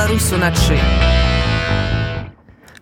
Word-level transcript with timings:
Беларусь 0.00 0.32
уначы 0.32 0.78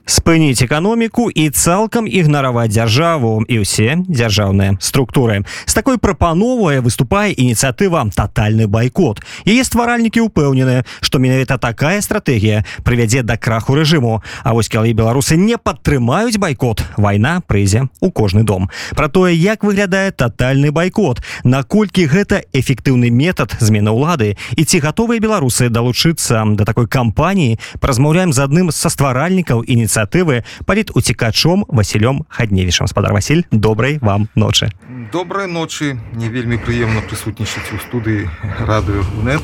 спыніць 0.09 0.65
эканоміку 0.65 1.29
і 1.29 1.51
цалкам 1.53 2.09
ігнараваць 2.09 2.73
дзяржаву. 2.73 3.45
І 3.45 3.61
ўсе 3.61 4.01
дзяржаўныя 4.09 4.81
структуры. 4.81 5.45
З 5.69 5.73
такой 5.77 6.01
прапановая 6.01 6.81
выступае 6.81 7.37
ініцыятыва 7.37 8.09
тотальны 8.17 8.65
байкот 8.67 9.21
яе 9.45 9.61
стваральнікі 9.61 10.25
ўпэўнены 10.25 10.89
што 11.05 11.21
менавіта 11.21 11.61
такая 11.61 12.01
стратэгія 12.01 12.65
прывядзе 12.83 13.23
да 13.23 13.37
краху 13.37 13.77
рэжыму. 13.77 14.25
А 14.45 14.57
вось 14.57 14.73
калі 14.73 14.97
беларусы 14.97 15.37
не 15.37 15.61
падтрымаюць 15.61 16.41
байкот 16.41 16.83
вайна 16.97 17.45
прызе 17.45 17.93
у 18.01 18.11
кожны 18.11 18.43
дом. 18.43 18.73
Про 18.97 19.09
тое 19.13 19.37
як 19.37 19.63
выглядае 19.63 20.11
тотальны 20.11 20.73
байкот 20.73 21.21
наколькі 21.45 22.09
гэта 22.09 22.43
эфектыўны 22.57 23.13
метад 23.13 23.53
змены 23.61 23.93
ўлады. 23.93 24.41
І 24.57 24.65
ці 24.65 24.81
гатовыя 24.81 25.21
беларусы 25.21 25.69
далучыцца 25.69 26.49
да 26.57 26.65
такой 26.65 26.89
кампаніі 26.89 27.61
празмаўляем 27.81 28.33
з 28.33 28.41
адным 28.41 28.73
са 28.73 28.89
стваральнікаў 28.89 29.69
ініцыятывы 29.69 29.98
ініцыятывы 29.99 30.45
паліт 30.67 30.91
уцікачом 30.95 31.65
Васілём 31.69 32.27
хадневішам. 32.29 32.87
Спадар 32.87 33.13
Васіль 33.13 33.43
добрай 33.51 33.99
вам 34.01 34.29
ночы. 34.37 34.71
Добрай 35.13 35.47
ночы. 35.47 35.99
Не 36.15 36.29
вельмі 36.29 36.59
прыемна 36.59 37.03
прысутнічаць 37.03 37.73
у 37.75 37.79
студыі 37.79 38.31
радыё 38.61 39.05
нет. 39.23 39.43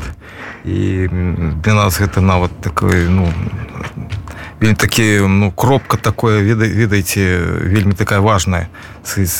І 0.64 1.08
для 1.62 1.74
нас 1.74 2.00
гэта 2.00 2.20
нават 2.20 2.50
такой 2.60 3.08
ну 3.08 3.28
вельмі 4.64 4.76
такі 4.76 5.20
ну 5.28 5.52
кропка 5.52 5.96
такое 5.96 6.42
веда 6.42 6.64
ведаеце 6.64 7.20
вельмі 7.60 7.92
такая 7.92 8.20
важная. 8.20 8.68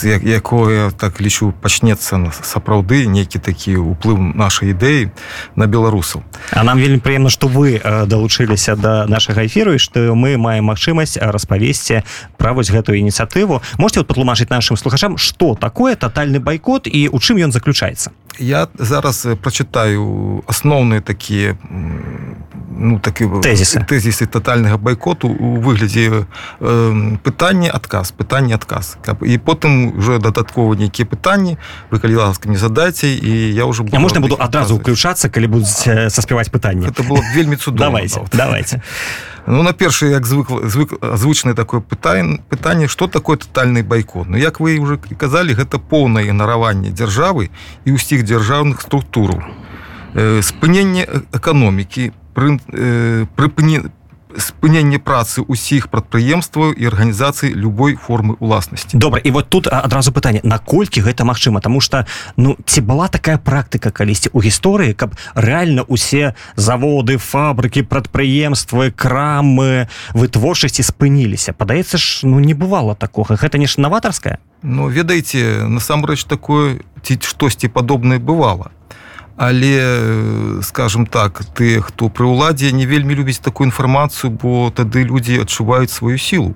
Якое 0.04 0.90
так 0.90 1.20
лічу 1.20 1.54
пачнецца 1.62 2.20
сапраўды 2.44 3.06
нейкі 3.08 3.40
такі 3.40 3.80
уплыў 3.80 4.20
нашай 4.20 4.76
ідэі 4.76 5.08
на 5.56 5.66
беларусаў 5.66 6.20
А 6.52 6.64
нам 6.64 6.76
вельмі 6.78 7.00
прыемна 7.00 7.32
што 7.32 7.48
вы 7.48 7.80
далучыліся 7.80 8.76
да 8.76 9.06
нашага 9.06 9.46
эфіру 9.46 9.74
і 9.74 9.80
што 9.80 10.12
мы 10.12 10.36
маем 10.36 10.68
магчымасць 10.68 11.16
распавесці 11.16 12.04
пра 12.36 12.52
вось 12.52 12.68
гэтую 12.68 13.00
ініцыятыву. 13.00 13.62
Можете 13.78 14.04
патлумачыць 14.04 14.50
нашим 14.50 14.76
слухачам 14.76 15.16
что 15.16 15.54
такое 15.54 15.96
тотальны 15.96 16.40
байкот 16.40 16.86
і 16.86 17.08
у 17.08 17.16
чым 17.16 17.40
ён 17.40 17.52
заключаецца 17.52 18.12
я 18.38 18.68
зараз 18.78 19.26
прачытаю 19.42 20.42
асноўныя 20.46 21.00
такія 21.00 21.56
ну 22.76 22.98
такі 22.98 23.28
тезісы 23.42 23.84
тезісы 23.86 24.26
тотальнага 24.26 24.76
байкоту 24.78 25.28
у 25.28 25.60
выглядзе 25.62 26.26
э, 26.60 27.16
пытання 27.22 27.70
адказ 27.70 28.10
пытання 28.12 28.54
адказ 28.54 28.98
каб 29.04 29.22
і 29.22 29.38
потым 29.38 29.98
уже 29.98 30.18
дадаткова 30.18 30.74
нейкія 30.74 31.06
пытанні 31.06 31.58
вы 31.90 32.00
калі 32.00 32.16
ласка 32.16 32.48
не 32.48 32.56
задайце 32.56 33.08
і 33.08 33.54
я 33.54 33.64
уже 33.64 33.82
буду 33.82 33.98
можна 33.98 34.20
буду 34.20 34.36
адразу 34.38 34.76
уключацца 34.76 35.28
калі 35.28 35.46
будуць 35.46 35.86
саспяваць 36.10 36.50
пытанне 36.50 36.88
это 36.88 37.02
было 37.06 37.22
вельмі 37.34 37.56
цуд 37.56 37.74
давайте 37.84 38.20
давайте 38.32 38.82
ну 39.46 39.62
на 39.62 39.72
першы 39.72 40.06
як 40.08 40.26
звык 40.26 40.48
звык 40.64 40.94
звычнае 41.02 41.54
такое 41.54 41.80
пытанне 41.80 42.40
пытанне 42.48 42.88
что 42.88 43.06
такое 43.06 43.36
тотальны 43.36 43.82
байкот 43.82 44.28
Ну 44.28 44.36
як 44.36 44.60
вы 44.60 44.78
уже 44.78 44.96
казалі 44.96 45.54
гэта 45.54 45.78
поўнае 45.78 46.32
нараванне 46.32 46.90
дзяржавы 46.90 47.50
і 47.84 47.90
ўсіх 47.92 48.24
дзяржаўных 48.24 48.80
структураў 48.80 49.42
спыненне 50.14 51.06
эканомікі 51.32 52.12
пры 52.34 52.58
э, 52.72 53.26
прыпыне 53.36 53.90
спыненне 54.38 54.98
працы 54.98 55.44
ўсіх 55.46 55.88
прадпрыемстваў 55.88 56.72
і 56.74 56.86
арганізацыі 56.86 57.54
любой 57.54 57.96
формы 57.96 58.36
уласнасці 58.40 58.98
добра 58.98 59.20
і 59.20 59.30
вот 59.30 59.48
тут 59.48 59.68
адразу 59.68 60.12
пытанне 60.12 60.40
наколькі 60.42 61.00
гэта 61.00 61.24
магчыма? 61.24 61.60
Тому 61.60 61.80
что 61.80 62.06
ну 62.36 62.56
ці 62.66 62.80
была 62.80 63.08
такая 63.08 63.38
практыка 63.38 63.90
калісьці 63.90 64.30
у 64.32 64.40
гісторыі 64.40 64.94
каб 64.94 65.14
реально 65.34 65.82
усе 65.82 66.34
заводы 66.56 67.18
фабрыкі 67.18 67.82
прадпрыемствы 67.82 68.90
крамы 68.90 69.88
вытворчасці 70.14 70.82
спыніліся? 70.82 71.52
Падаецца 71.52 71.98
ж 71.98 72.26
ну 72.26 72.40
не 72.40 72.54
бывало 72.54 72.94
такога. 72.94 73.36
Гэта 73.36 73.58
не 73.58 73.66
ж 73.66 73.78
наватарская 73.78 74.38
Ну 74.62 74.88
ведаеце 74.88 75.68
насамрэч 75.68 76.24
такое 76.24 76.80
ці 77.02 77.18
штосьці 77.20 77.68
падобнае 77.68 78.18
бывало 78.18 78.72
але 79.36 80.60
скажем 80.62 81.06
так 81.06 81.42
ты 81.54 81.80
хто 81.80 82.08
пры 82.08 82.26
ўладзе 82.26 82.70
не 82.72 82.86
вельмі 82.86 83.14
любіць 83.14 83.42
такую 83.42 83.68
інфармацыю 83.68 84.30
бо 84.30 84.70
тады 84.70 85.02
людзі 85.02 85.42
адчуваюць 85.42 85.90
сваю 85.90 86.18
сілу. 86.18 86.54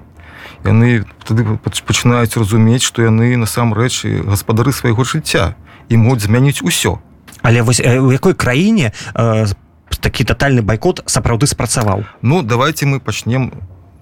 Яны 0.65 1.05
тады 1.27 1.45
пачынаюць 1.63 2.37
разумець 2.39 2.87
што 2.87 3.03
яны 3.03 3.37
насамрэч 3.37 4.27
гаспадары 4.27 4.73
свайго 4.73 5.05
жыцця. 5.05 5.55
І 5.89 5.97
могуць 5.97 6.23
змяніць 6.23 6.63
усё. 6.63 7.01
Але 7.43 7.63
вось 7.63 7.81
у 7.81 8.13
якой 8.13 8.35
краіне 8.35 8.93
э, 9.15 9.47
такі 10.01 10.25
тотальны 10.25 10.63
байкот 10.63 11.03
сапраўды 11.07 11.47
спрацаваў? 11.47 12.05
Ну 12.23 12.43
давайте 12.43 12.87
мы 12.87 13.01
пачнем 13.01 13.53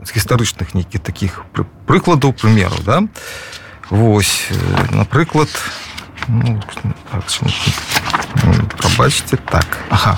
з 0.05 0.13
гістарычных 0.13 0.75
нейкіх 0.75 1.01
таких 1.01 1.45
прыкладаў 1.87 2.33
прымераў 2.33 2.83
да? 2.85 3.03
Вось 3.91 4.51
напрыклад 4.91 5.49
ну, 6.29 6.61
так, 7.11 7.25
пробачьте 8.79 9.37
так. 9.37 9.79
Ага. 9.91 10.17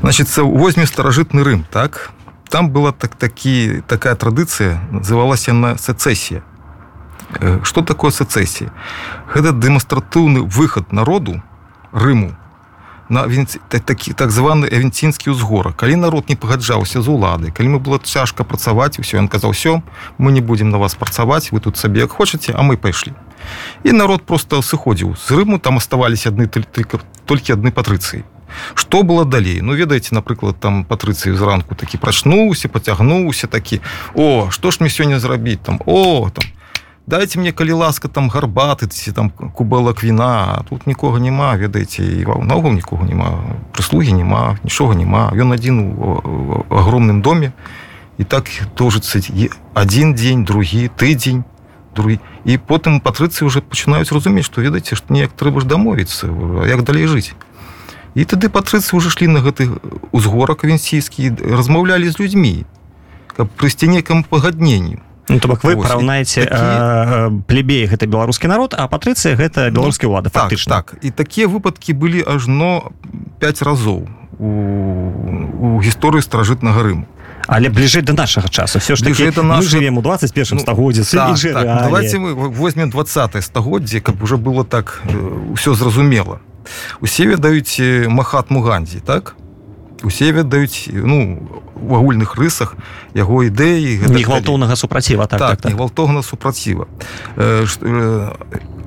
значит 0.00 0.28
возьме 0.36 0.86
старажытны 0.86 1.42
рым 1.44 1.64
так? 1.70 2.10
Там 2.48 2.70
была 2.70 2.92
так 2.92 3.14
такі 3.14 3.82
такая 3.86 4.14
традыцыя 4.14 4.80
называлась 4.90 5.46
на 5.46 5.78
сецесія 5.78 6.42
что 7.64 7.82
такое 7.82 8.10
сецесія 8.10 8.70
гэта 9.34 9.52
дэманстратыўны 9.52 10.42
выход 10.42 10.92
народу 10.92 11.42
рыму 11.92 12.36
на 13.12 13.28
такі 13.68 14.16
так 14.16 14.32
званы 14.32 14.72
авенцінскі 14.72 15.36
ўзгора 15.36 15.76
калі 15.76 16.00
народ 16.00 16.32
не 16.32 16.36
пагаджаўся 16.36 17.04
з 17.04 17.08
улады 17.12 17.52
калі 17.52 17.76
мы 17.76 17.78
было 17.78 18.00
цяжка 18.00 18.44
працаваць 18.44 18.96
усё 18.96 19.20
ён 19.20 19.28
казаў 19.28 19.52
все 19.52 19.82
мы 20.16 20.32
не 20.32 20.40
будемм 20.40 20.72
на 20.72 20.80
вас 20.80 20.96
працаваць 20.96 21.52
вы 21.52 21.60
тут 21.60 21.76
сабе 21.76 22.08
як 22.08 22.16
хочаце 22.16 22.56
а 22.56 22.64
мы 22.64 22.80
пайшлі 22.80 23.12
і 23.84 23.92
народ 23.92 24.22
просто 24.22 24.62
сыходзіў 24.62 25.16
з 25.16 25.30
рыму 25.30 25.58
там 25.58 25.76
оставались 25.76 26.26
адны 26.26 26.46
толькі 26.46 27.52
адны 27.52 27.70
патрыцыі. 27.70 28.24
Что 28.74 29.02
было 29.02 29.24
далей? 29.24 29.60
Ну 29.60 29.74
ведаеце 29.74 30.14
напрыклад 30.14 30.60
там 30.60 30.84
патрыцыі 30.84 31.34
зранку 31.36 31.74
такі 31.74 31.98
прачнуўся 31.98 32.68
поцягнуўся 32.68 33.46
такі 33.46 33.80
о 34.14 34.50
что 34.50 34.70
ж 34.70 34.80
мне 34.80 34.90
сёння 34.90 35.18
зрабіць 35.18 35.60
там? 35.62 35.80
О 35.86 36.30
там 36.30 36.44
дайте 37.06 37.38
мне 37.38 37.52
калі 37.52 37.72
ласка 37.72 38.08
там 38.08 38.30
гарбаты 38.30 38.86
ці 38.86 39.12
там 39.12 39.30
кубелак 39.30 40.04
віна 40.04 40.62
тут 40.68 40.86
нікога 40.86 41.18
няма 41.18 41.56
ведаеце 41.56 42.02
і 42.02 42.24
наогул 42.46 42.72
нікога 42.72 43.04
няма 43.04 43.42
прыслугі 43.72 44.12
няма 44.12 44.58
нічога 44.62 44.94
няма. 44.94 45.30
Ён 45.34 45.52
адзін 45.52 45.98
у 45.98 46.64
огромным 46.70 47.22
доме 47.22 47.52
і 48.18 48.24
так 48.24 48.46
тожыцца 48.74 49.20
один 49.74 50.14
дзень 50.14 50.44
другі 50.44 50.90
тыдзень 50.96 51.44
другі. 51.94 52.20
І 52.44 52.56
потым 52.56 53.00
патрыцы 53.00 53.44
уже 53.44 53.60
пачынаюць 53.60 54.12
разумець 54.12 54.46
што 54.46 54.62
ведаеце 54.62 54.96
што 54.96 55.12
неяк 55.12 55.32
трэба 55.32 55.60
ж 55.60 55.66
дамовіцца 55.66 56.30
як 56.66 56.84
далей 56.84 57.06
жыць. 57.06 57.34
І 58.14 58.24
тады 58.24 58.48
патрыцы 58.48 58.96
уже 58.96 59.10
шлі 59.10 59.26
на 59.26 59.40
гэты 59.40 59.68
узгорак 60.12 60.64
венсійскі 60.64 61.34
размаўлялі 61.40 62.08
з 62.08 62.20
людзьмі 62.20 62.64
каб 63.32 63.48
прыйсці 63.56 63.88
некаму 63.88 64.24
пагадненню 64.28 65.00
Ну, 65.32 65.40
то 65.40 65.48
бок 65.48 65.64
вы 65.64 65.76
параўнаеце 65.80 66.44
такі... 66.44 67.42
плебей 67.48 67.86
гэта 67.88 68.06
беларускі 68.06 68.52
народ 68.52 68.76
а 68.76 68.86
патрыцыя 68.88 69.36
гэта 69.36 69.70
беларускі 69.72 70.12
ўлады 70.12 70.28
ну, 70.28 70.36
так, 70.36 70.52
так. 70.52 70.94
І 71.00 71.10
такія 71.10 71.48
выпадкі 71.48 71.96
былі 71.96 72.20
ажно 72.26 72.92
5 73.40 73.62
разоў 73.62 74.04
у, 74.38 74.50
у 75.56 75.80
гісторыі 75.80 76.20
старажытнага 76.20 76.82
рыму. 76.82 77.06
Але 77.46 77.68
бліжэй 77.68 78.02
до 78.02 78.12
нашага 78.12 78.48
часу 78.48 78.78
все 78.78 78.96
ж 78.96 79.04
таки 79.04 79.22
это 79.22 79.42
наш 79.42 79.64
живем 79.64 79.98
у 79.98 80.02
21 80.02 80.60
стагоддзе 80.60 81.04
так, 81.04 81.38
так, 81.40 81.66
давайте 81.82 82.18
мы 82.18 82.34
возьмем 82.34 82.90
20 82.90 83.44
стагоддзе 83.44 84.00
каб 84.00 84.22
уже 84.22 84.36
было 84.36 84.64
так 84.64 85.02
ўсё 85.50 85.74
зразумела. 85.74 86.40
Усе 87.00 87.26
ведаюць 87.26 87.80
махатму 88.08 88.62
гандзі 88.62 89.00
так? 89.00 89.34
Усе 90.02 90.32
ведаюць 90.32 90.88
ну 90.92 91.42
у 91.82 91.96
агульных 91.96 92.36
рысах 92.36 92.76
яго 93.14 93.42
ідэі 93.44 94.06
гвалтоўнага 94.22 94.76
супраціва 94.76 95.26
так, 95.26 95.38
так, 95.38 95.50
так, 95.50 95.60
так. 95.60 95.72
гвалтоўна 95.74 96.22
супраціва. 96.22 96.86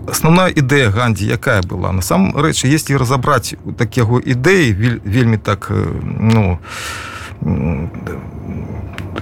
Основная 0.07 0.49
ідэя 0.53 0.93
гандзі 0.93 1.25
якая 1.27 1.61
была? 1.61 1.91
Насамрэч 1.91 2.65
если 2.65 2.95
разабраць 2.95 3.55
так 3.77 3.97
яго 3.97 4.19
ідэі 4.19 5.01
вельмі 5.03 5.37
так 5.37 5.71
ну 5.71 6.59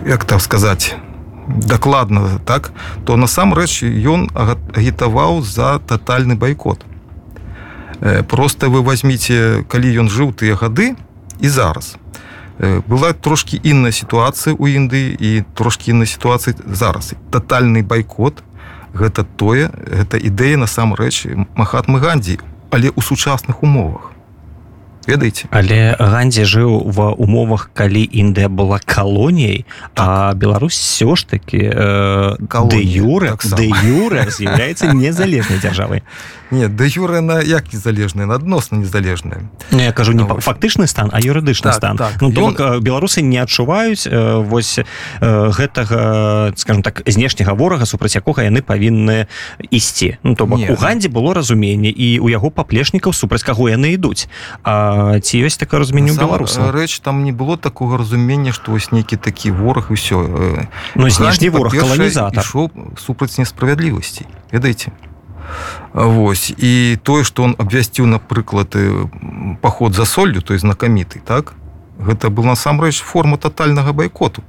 як 0.06 0.26
там 0.26 0.40
сказаць 0.40 0.96
дакладна 1.48 2.40
так? 2.46 2.72
То 3.06 3.18
насамрэч 3.18 3.84
ён 3.84 4.30
агітаваў 4.36 5.42
за 5.42 5.80
тотальны 5.80 6.36
байкот. 6.36 6.86
Просто 8.28 8.70
вы 8.70 8.84
возьмите 8.84 9.64
калі 9.68 10.04
ён 10.04 10.08
жыў 10.12 10.36
тыя 10.36 10.56
гады 10.56 10.96
і 11.40 11.48
зараз 11.48 11.98
была 12.60 13.14
трошки 13.14 13.60
інная 13.64 13.92
сітуацыя 13.92 14.54
ў 14.54 14.78
Індыі 14.78 15.18
і 15.20 15.30
трошки 15.56 15.92
іннай 15.92 16.08
сітуацыі 16.08 16.54
зараз. 16.70 17.14
Тотальны 17.32 17.82
байкот 17.82 18.44
гэта 18.94 19.26
тое 19.26 19.70
гэта 19.74 20.22
ідэя 20.22 20.58
насамрэч 20.62 21.34
махатмы 21.58 22.00
гандзі 22.00 22.38
але 22.70 22.94
ў 22.94 23.02
сучасных 23.02 23.66
умовах 23.66 24.14
ведаеце. 25.08 25.48
Але 25.52 25.96
гандзе 26.00 26.46
жыў 26.46 26.90
ва 26.92 27.12
умовах 27.14 27.72
калі 27.74 28.04
Індыя 28.04 28.50
была 28.50 28.80
калоніяй 28.80 29.66
а 29.96 30.34
Беларусь 30.34 30.78
все 30.78 31.16
ж 31.16 31.26
таки 31.26 31.60
э, 31.60 32.36
юры 32.40 33.34
юры 33.34 34.30
з'яўляецца 34.30 34.94
незалежнай 34.94 35.60
дзяржавай. 35.60 36.04
Нет 36.52 36.76
да 36.76 36.86
юры 36.86 37.22
на 37.22 37.42
як 37.42 37.74
незалежная 37.74 38.28
адносна 38.30 38.78
незалежная 38.78 39.50
не, 39.72 39.86
я 39.86 39.92
кажу 39.92 40.14
не 40.14 40.24
фактычны 40.24 40.88
стан 40.88 41.10
а 41.12 41.20
юрыдычны 41.20 41.72
так, 41.72 41.76
стан. 41.76 41.98
так. 41.98 42.22
Ну, 42.22 42.32
ён... 42.32 42.56
Э, 42.58 42.80
беларусы 42.80 43.22
не 43.22 43.38
адчуваюць 43.38 44.08
э, 44.08 44.38
вось 44.42 44.80
гэтага 45.20 46.54
скажем 46.56 46.84
так 46.84 47.02
знешняга 47.06 47.54
ворага 47.54 47.86
супраць 47.86 48.16
якога 48.16 48.44
яны 48.44 48.62
павінны 48.62 49.28
ісці. 49.72 50.18
Ну, 50.24 50.36
то 50.36 50.46
бок 50.46 50.60
у 50.70 50.76
гандзе 50.76 51.10
было 51.10 51.34
разуменне 51.34 51.90
і 51.90 52.20
у 52.20 52.30
яго 52.30 52.50
паплечнікаў 52.50 53.14
супраць 53.14 53.44
каго 53.44 53.70
яны 53.70 53.94
ідуць. 53.94 54.28
А 54.64 54.93
ці 55.20 55.36
ёсць 55.46 55.58
такое 55.58 55.80
разуменне 55.80 56.14
беларуса 56.14 56.72
рэч 56.72 57.00
там 57.00 57.24
не 57.24 57.32
было 57.32 57.58
такого 57.58 57.98
разумення 57.98 58.52
што 58.52 58.72
вось 58.72 58.92
нейкі 58.92 59.18
такі 59.18 59.52
вораг 59.52 59.90
і 59.90 59.98
ўсё 59.98 60.18
ну, 60.96 61.10
знешні 61.10 61.50
вораг 61.50 61.74
каланізатар. 61.74 62.46
супраць 62.98 63.38
несправядлівасці 63.38 64.26
ведаеце? 64.52 64.92
Вось 65.94 66.54
і 66.58 66.98
тое 67.04 67.24
што 67.24 67.44
он 67.44 67.56
абвясціў 67.58 68.06
напрыклад 68.06 68.76
паход 69.62 69.94
за 69.94 70.06
соллю 70.06 70.42
той 70.42 70.58
знакаміты 70.58 71.22
так? 71.26 71.54
Гэта 72.00 72.30
был 72.30 72.44
насамрэч 72.44 73.02
форма 73.02 73.38
тотальнага 73.38 73.94
байкоту. 73.94 74.44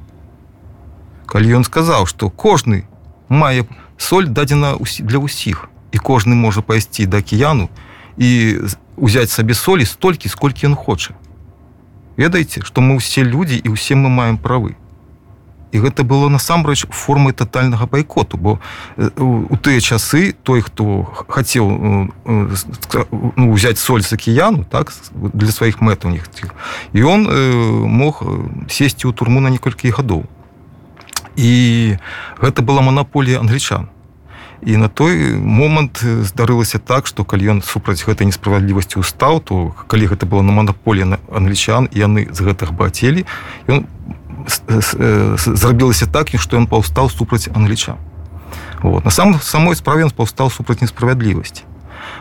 Калі 1.27 1.61
ён 1.61 1.65
сказаў 1.65 2.07
што 2.07 2.31
кожны 2.31 2.87
мае 3.29 3.67
соль 3.99 4.29
дадзена 4.29 4.77
для 4.81 5.19
ўсіх 5.19 5.69
і 5.93 5.99
кожны 5.99 6.35
можа 6.35 6.63
пайсці 6.63 7.07
да 7.07 7.19
акіяну 7.19 7.69
і 8.17 8.61
узяць 8.97 9.31
сабе 9.31 9.55
солі 9.55 9.85
столькі 9.85 10.29
сколькі 10.29 10.67
ён 10.71 10.75
хоча 10.75 11.15
ведаеце 12.17 12.63
што 12.63 12.81
мы 12.81 12.99
ўсе 12.99 13.27
людзі 13.27 13.59
і 13.59 13.75
ўсе 13.75 13.95
мы 13.99 14.09
маем 14.09 14.39
правы. 14.39 14.79
І 15.75 15.83
гэта 15.83 16.07
было 16.07 16.31
насамрэч 16.31 16.87
формай 16.95 17.35
тотальнага 17.35 17.87
байкоту 17.91 18.39
бо 18.39 18.63
у 19.19 19.57
тыя 19.59 19.83
часы 19.83 20.31
той 20.31 20.63
хто 20.63 21.03
хацеў 21.27 21.67
ну, 22.23 23.53
взять 23.53 23.79
соль 23.79 24.07
з 24.07 24.15
акіяну 24.15 24.63
так 24.71 24.95
для 25.11 25.51
сваіх 25.51 25.83
мэт 25.83 26.07
у 26.07 26.15
них 26.15 26.31
і 26.93 27.03
он 27.03 27.27
мог 27.91 28.23
сесці 28.71 29.11
ў 29.11 29.13
турму 29.13 29.41
на 29.41 29.51
некалькі 29.51 29.91
гадоў. 29.91 30.25
І 31.35 31.99
гэта 32.39 32.63
была 32.63 32.79
манаполія 32.79 33.43
англічан 33.43 33.91
і 34.67 34.77
на 34.77 34.89
той 34.89 35.37
момант 35.37 36.01
здарылася 36.01 36.79
так 36.79 37.07
што 37.07 37.25
калі 37.25 37.59
ён 37.59 37.63
супраць 37.63 38.01
гэтай 38.03 38.27
несправядлівасці 38.29 38.99
устаў 39.01 39.41
то 39.41 39.75
калі 39.87 40.09
гэта 40.13 40.27
было 40.27 40.43
на 40.43 40.53
манаполія 40.53 41.05
на 41.05 41.19
англічан 41.29 41.89
яны 41.93 42.29
з 42.33 42.41
гэтых 42.41 42.73
бацелі 42.73 43.29
ён 43.69 43.87
зрабілася 44.49 46.07
так 46.07 46.29
што 46.39 46.57
ён 46.57 46.67
паўстаў 46.67 47.11
супраць 47.11 47.49
англічан. 47.55 47.97
Вот. 48.83 49.05
На 49.05 49.11
сам 49.11 49.41
самой 49.41 49.77
справе 49.77 50.09
паўстаў 50.09 50.51
супраць 50.51 50.81
несправядлівасці. 50.81 51.63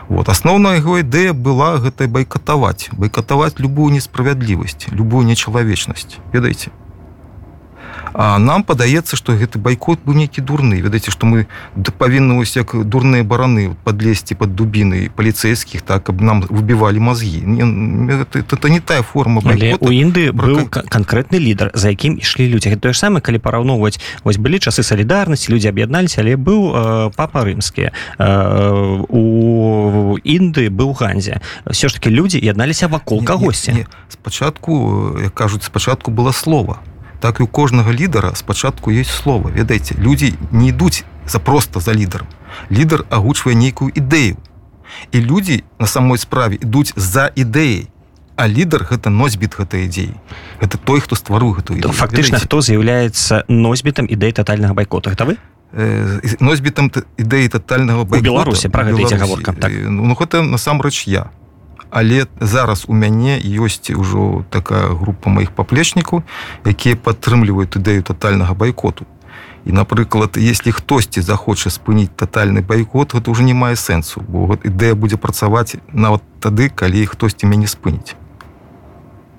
Вот. 0.08 0.28
Асноўная 0.28 0.76
яго 0.80 1.00
ідэя 1.00 1.32
была 1.32 1.76
гэта 1.76 2.08
байкатаваць 2.08 2.88
байкатаваць 2.92 3.58
любую 3.58 3.92
несправядлівасць 3.92 4.88
любую 4.92 5.26
нечалавечнасць. 5.26 6.20
Ведаеце 6.32 6.72
А 8.14 8.38
нам 8.38 8.62
падаецца 8.62 9.18
што 9.18 9.34
гэты 9.34 9.58
байкот 9.58 10.06
быў 10.06 10.14
нейкі 10.14 10.40
дурны. 10.40 10.78
Ведаеце 10.78 11.10
што 11.10 11.26
мы 11.26 11.46
павінны 11.98 12.38
вось 12.38 12.54
як 12.54 12.70
дурныя 12.86 13.26
бараны 13.26 13.74
падлезці 13.82 14.38
под 14.38 14.54
дубіны 14.54 15.10
паліцейскіх 15.10 15.82
так 15.82 16.06
каб 16.06 16.22
нам 16.22 16.46
выбівалі 16.46 17.02
мазгі. 17.02 17.42
Это 18.38 18.68
не 18.70 18.80
тая 18.80 19.02
форма 19.02 19.42
у 19.42 19.90
Інды 19.90 20.30
быў 20.30 20.70
канкрэтны 20.70 21.42
лідар 21.42 21.74
за 21.74 21.90
якім 21.90 22.18
ішлі 22.22 22.48
людзі. 22.54 22.76
Тое 22.78 22.94
ж 22.94 22.98
самае 22.98 23.20
калі 23.20 23.42
параўноўваць 23.42 23.98
вось 24.22 24.38
былі 24.38 24.62
часы 24.62 24.86
салідарнасці 24.86 25.50
людзі 25.50 25.74
аб'ядналіся 25.74 26.22
але 26.22 26.38
быў 26.38 26.70
э, 26.70 27.10
папа 27.18 27.42
рымскі. 27.42 27.90
Э, 27.90 29.02
у 29.10 30.18
Інды 30.22 30.70
быў 30.70 30.94
ганзе 30.94 31.42
все 31.66 31.88
ж 31.88 31.98
таки 31.98 32.10
людзі 32.10 32.38
ядналіся 32.38 32.86
вакол 32.86 33.24
кагосьці. 33.24 33.86
спачатку 34.08 35.18
кажуць 35.34 35.64
спачатку 35.64 36.10
было 36.10 36.32
слова 36.32 36.78
так 37.24 37.40
і 37.40 37.42
у 37.42 37.46
кожнага 37.46 37.88
лідара 37.92 38.34
спачатку 38.34 38.90
есть 38.90 39.10
слова 39.10 39.50
ведаеце? 39.50 39.94
Людзі 39.96 40.34
не 40.52 40.68
ідуць 40.68 41.04
за 41.26 41.38
просто 41.38 41.80
за 41.80 41.94
лідаром 41.94 42.28
лідар 42.68 43.04
агучвае 43.08 43.56
нейкую 43.56 43.88
ідэю. 43.96 44.36
І 45.12 45.20
людзі 45.20 45.64
на 45.80 45.86
самой 45.86 46.18
справе 46.18 46.60
ідуць 46.60 46.92
за 46.96 47.32
ідэяй 47.32 47.88
а 48.36 48.44
лідар 48.44 48.84
гэта 48.84 49.08
носьбіт 49.08 49.56
гэтай 49.56 49.88
ідзеі 49.88 50.12
это 50.60 50.76
той 50.76 51.00
хто 51.00 51.16
ствару 51.16 51.56
гэту 51.56 51.80
фактычна 51.96 52.36
хто 52.44 52.60
з'яўляецца 52.60 53.48
носьбітам 53.48 54.04
ідэй 54.04 54.36
тотальнага 54.36 54.74
байкота? 54.76 55.16
Гэта 55.16 55.24
вы? 55.24 55.40
Носьбітам 56.44 56.92
ідэі 57.16 57.48
тотальнага 57.48 58.04
беларусе 58.04 58.68
про 58.68 58.84
гаворка 58.84 59.56
так. 59.56 59.72
ну 59.72 60.12
гэта 60.12 60.44
насамрэч 60.44 61.08
я 61.08 61.32
але 61.94 62.26
зараз 62.40 62.84
у 62.88 62.94
мяне 62.94 63.38
ёсць 63.38 63.94
ужо 63.94 64.42
такая 64.50 64.90
група 64.98 65.30
маіх 65.30 65.54
паплечнікаў 65.54 66.26
якія 66.66 66.98
падтрымліваюць 66.98 67.78
ідэю 67.78 68.02
тотальнага 68.02 68.54
байкоту. 68.54 69.06
І 69.64 69.72
напрыклад 69.72 70.36
если 70.36 70.74
хтосьці 70.74 71.22
захоча 71.22 71.70
спыніць 71.70 72.10
тотальны 72.18 72.66
байкот 72.66 73.14
гэта 73.14 73.30
уже 73.30 73.46
не 73.46 73.54
мае 73.54 73.78
сэнсу 73.78 74.26
бо 74.26 74.58
ідэя 74.58 74.98
будзе 74.98 75.16
працаваць 75.16 75.78
нават 75.94 76.26
тады 76.42 76.68
калі 76.68 77.06
хтосьці 77.06 77.46
мяне 77.46 77.70
спыніць 77.70 78.18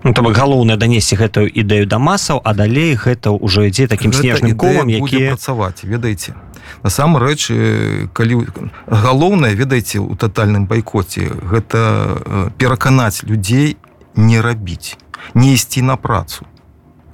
Ну, 0.06 0.14
то 0.14 0.22
галоўнае 0.22 0.78
данесці 0.78 1.18
гэтую 1.18 1.50
ідэю 1.50 1.90
да 1.90 1.98
масаў 1.98 2.38
а 2.46 2.54
далей 2.54 2.94
гэта 2.94 3.34
ўжо 3.34 3.66
ідзе 3.66 3.90
такім 3.90 4.14
снежным 4.14 4.54
колам 4.54 4.86
які 4.86 5.34
працаваць 5.34 5.82
ведаеце. 5.82 6.38
Насамрэч 6.86 7.50
калі 8.14 8.46
галоўнае 8.86 9.58
ведаеце 9.58 10.06
у 10.06 10.14
тотальным 10.14 10.70
байкоце 10.70 11.26
гэта 11.50 12.54
пераканаць 12.62 13.26
людзей 13.26 13.82
не 14.14 14.46
рабіць 14.46 14.94
не 15.34 15.58
ісці 15.58 15.82
на 15.82 15.98
працу 15.98 16.46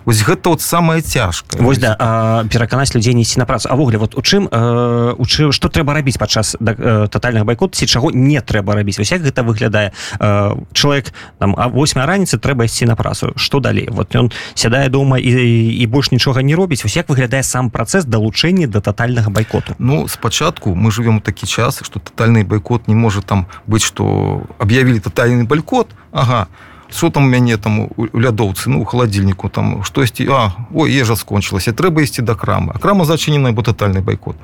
Вось 0.06 0.24
гэта 0.24 0.50
вот 0.50 0.62
самое 0.62 1.02
цяжкае. 1.02 1.62
Вось 1.62 1.78
да 1.78 2.44
пераканаць 2.50 2.94
людзей 2.96 3.14
несці 3.14 3.40
на 3.40 3.46
працу. 3.46 3.70
Авогуле 3.70 3.98
вот 3.98 4.16
у 4.18 4.22
чым 4.22 4.48
э, 4.52 5.16
у 5.18 5.26
чым 5.26 5.52
што 5.52 5.70
трэба 5.70 5.94
рабіць 5.94 6.18
падчас 6.18 6.56
э, 6.60 7.08
тотальных 7.12 7.46
байкот 7.46 7.76
ці 7.76 7.86
чаго 7.86 8.12
не 8.12 8.42
трэба 8.42 8.76
рабіць? 8.76 8.98
Вось 8.98 9.12
як 9.12 9.22
гэта 9.22 9.44
выглядае? 9.44 9.94
Э, 10.20 10.56
чалавек 10.74 11.14
там 11.40 11.56
а 11.58 11.68
8 11.68 12.02
раніцы 12.02 12.38
трэба 12.38 12.66
ісці 12.66 12.86
на 12.86 12.96
працу. 12.96 13.34
Што 13.36 13.60
далей? 13.60 13.88
Вот 13.92 14.16
ён 14.16 14.32
сядае 14.54 14.90
дома 14.90 15.18
і, 15.18 15.30
і 15.30 15.86
больш 15.88 16.12
нічога 16.12 16.42
не 16.42 16.56
робіць. 16.56 16.84
Вось 16.84 16.96
як 16.96 17.10
выглядае 17.10 17.44
сам 17.44 17.70
працэс 17.70 18.06
далучэння 18.06 18.68
да 18.68 18.82
тотальнага 18.82 19.30
байкоту? 19.30 19.76
Ну 19.78 20.08
спачатку 20.08 20.76
мы 20.76 20.92
живвем 20.92 21.22
такі 21.22 21.48
час 21.48 21.82
што 21.84 22.00
тотальны 22.00 22.44
байкот 22.44 22.88
не 22.88 22.96
можа 22.96 23.22
там 23.22 23.46
быць 23.68 23.86
што 23.86 24.42
аб'явілі 24.58 25.00
тотальны 25.00 25.46
балькот 25.46 25.88
Ага. 26.12 26.48
то 26.52 26.71
что 26.92 27.10
там 27.10 27.26
у 27.26 27.28
мяне 27.28 27.58
там 27.58 27.90
у 27.96 28.06
лядоўцы 28.14 28.70
ну 28.70 28.82
у 28.82 28.86
халадзільніку 28.86 29.50
там 29.50 29.84
штосьці 29.84 30.28
а 30.30 30.52
ой 30.74 30.92
ежа 30.92 31.16
скончылася 31.16 31.72
трэба 31.72 32.02
ісці 32.02 32.22
да 32.22 32.36
крамы 32.36 32.74
а 32.76 32.80
крама 32.80 33.06
зачыненая 33.06 33.52
бо 33.52 33.64
тотальны 33.64 34.02
байкот 34.02 34.36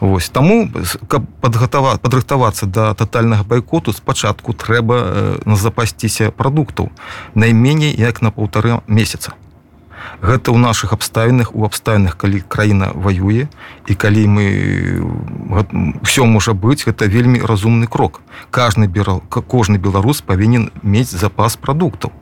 Вось 0.00 0.28
таму 0.28 0.70
каб 1.08 1.24
падгатава 1.40 1.98
падрыхтавацца 1.98 2.66
да 2.66 2.94
тотальнага 2.94 3.44
байкоту 3.44 3.92
спачатку 3.92 4.52
трэба 4.52 4.96
э, 5.46 5.54
запасціся 5.56 6.30
прадуктаў 6.30 6.90
найменей 7.34 7.94
як 7.96 8.22
на 8.22 8.30
паўтары 8.30 8.80
месяца 8.86 9.32
гэта 10.22 10.52
ў 10.52 10.58
наших 10.58 10.92
абставінах 10.92 11.54
у 11.54 11.64
абставінах 11.64 12.16
калі 12.16 12.42
краіна 12.48 12.92
воюе 12.94 13.48
і 13.86 13.94
калі 13.94 14.22
мы 14.26 14.46
все 16.02 16.24
можа 16.24 16.52
быць 16.52 16.84
гэта 16.84 17.06
вельмі 17.06 17.40
разумны 17.40 17.86
крок 17.86 18.22
берал 18.88 19.22
как 19.28 19.46
кожны 19.46 19.78
беларус 19.78 20.20
павінен 20.20 20.70
мець 20.82 21.10
запас 21.10 21.56
прадуктаў 21.56 22.12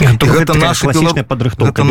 гэта 0.00 0.54
наша 0.58 0.90
падрыхтоўка 1.22 1.84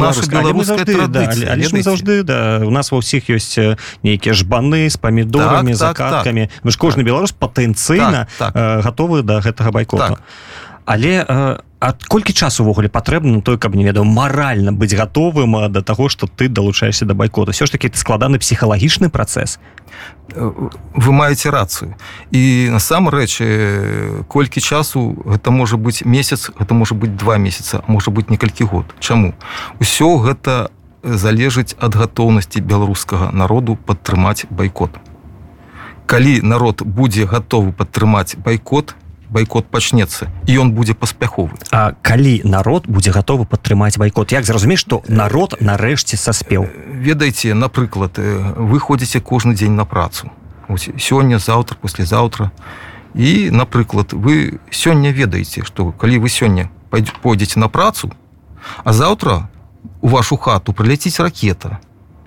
заўжды 1.82 2.24
да 2.24 2.62
у 2.64 2.72
нас 2.72 2.92
ва 2.92 3.00
ўсіх 3.00 3.32
ёсць 3.32 3.80
нейкія 4.04 4.36
жбаны 4.36 4.90
з 4.92 4.98
памідорамі 5.00 5.72
так, 5.72 5.96
закаткамі 5.96 6.48
так, 6.48 6.62
так. 6.64 6.72
ж 6.72 6.76
кожны 6.78 7.02
так. 7.04 7.08
беларус 7.08 7.32
патэнцыйна 7.32 8.28
так, 8.38 8.54
так. 8.54 8.84
гатовы 8.84 9.24
да 9.24 9.40
гэтага 9.40 9.72
байкота 9.72 10.20
так. 10.20 10.22
але 10.86 11.24
а 11.24 11.64
Колькі 12.08 12.34
часу 12.34 12.64
увогуле 12.64 12.88
патрэбна 12.88 13.42
той 13.42 13.58
каб 13.58 13.76
не 13.76 13.84
ведаў 13.84 14.06
маральна 14.08 14.72
быць 14.72 14.96
гатовым 14.96 15.58
да 15.68 15.82
таго 15.82 16.08
што 16.08 16.28
ты 16.28 16.48
далучаешься 16.48 17.06
да 17.06 17.14
байкота? 17.14 17.52
Все 17.52 17.66
ж 17.66 17.72
таки 17.72 17.88
это 17.88 17.98
складаны 17.98 18.40
псіхалагічны 18.40 19.10
працэс. 19.10 19.60
Вы 20.32 21.12
маеце 21.12 21.52
рацыю. 21.52 21.96
І 22.32 22.70
насамрэч 22.72 24.24
колькі 24.28 24.62
часу 24.62 25.18
гэта 25.26 25.52
можа 25.52 25.76
быць 25.76 26.06
месяц 26.06 26.52
это 26.56 26.74
можа 26.74 26.96
быць 26.96 27.12
два 27.12 27.38
месяца 27.38 27.84
можа 27.88 28.12
быць 28.12 28.30
некалькі 28.30 28.64
год. 28.64 28.86
Чаму? 29.00 29.34
Усё 29.80 30.24
гэта 30.24 30.72
залежыць 31.04 31.76
ад 31.80 31.96
гатоўнасці 32.00 32.64
беларускага 32.64 33.32
народу 33.36 33.76
падтрымаць 33.76 34.48
байкот. 34.50 34.96
Калі 36.08 36.40
народ 36.48 36.84
будзе 36.84 37.26
гатовы 37.28 37.74
падтрымаць 37.74 38.40
байкот 38.40 38.96
байкот 39.34 39.66
пачнецца 39.74 40.30
і 40.46 40.52
ён 40.62 40.72
будзе 40.78 40.94
паспяховы. 40.94 41.58
А 41.74 41.98
калі 42.06 42.46
народ 42.46 42.86
будзе 42.88 43.12
гатовы 43.12 43.50
падтрымаць 43.50 43.98
байкот 43.98 44.32
як 44.32 44.46
зразумець 44.46 44.80
што 44.86 45.02
народ 45.10 45.58
нарэшце 45.60 46.18
саспеў? 46.18 46.70
Ведаеце 47.10 47.58
напрыклад 47.58 48.22
вы 48.22 48.80
ходзіце 48.80 49.20
кожны 49.20 49.58
дзень 49.58 49.74
на 49.74 49.86
працу. 49.86 50.30
Сёння 50.98 51.40
заўтра 51.42 51.76
послезаўтра 51.76 52.52
і 53.14 53.50
напрыклад 53.52 54.14
вы 54.14 54.60
сёння 54.70 55.12
ведаеце 55.12 55.66
што 55.66 55.92
калі 55.92 56.18
вы 56.18 56.30
сёння 56.30 56.70
пойдзеце 56.90 57.60
на 57.60 57.70
працу 57.70 58.12
а 58.84 58.94
заўтра 58.94 59.50
у 60.02 60.08
вашу 60.08 60.38
хату 60.38 60.74
прыляціць 60.74 61.20
ракета 61.20 61.80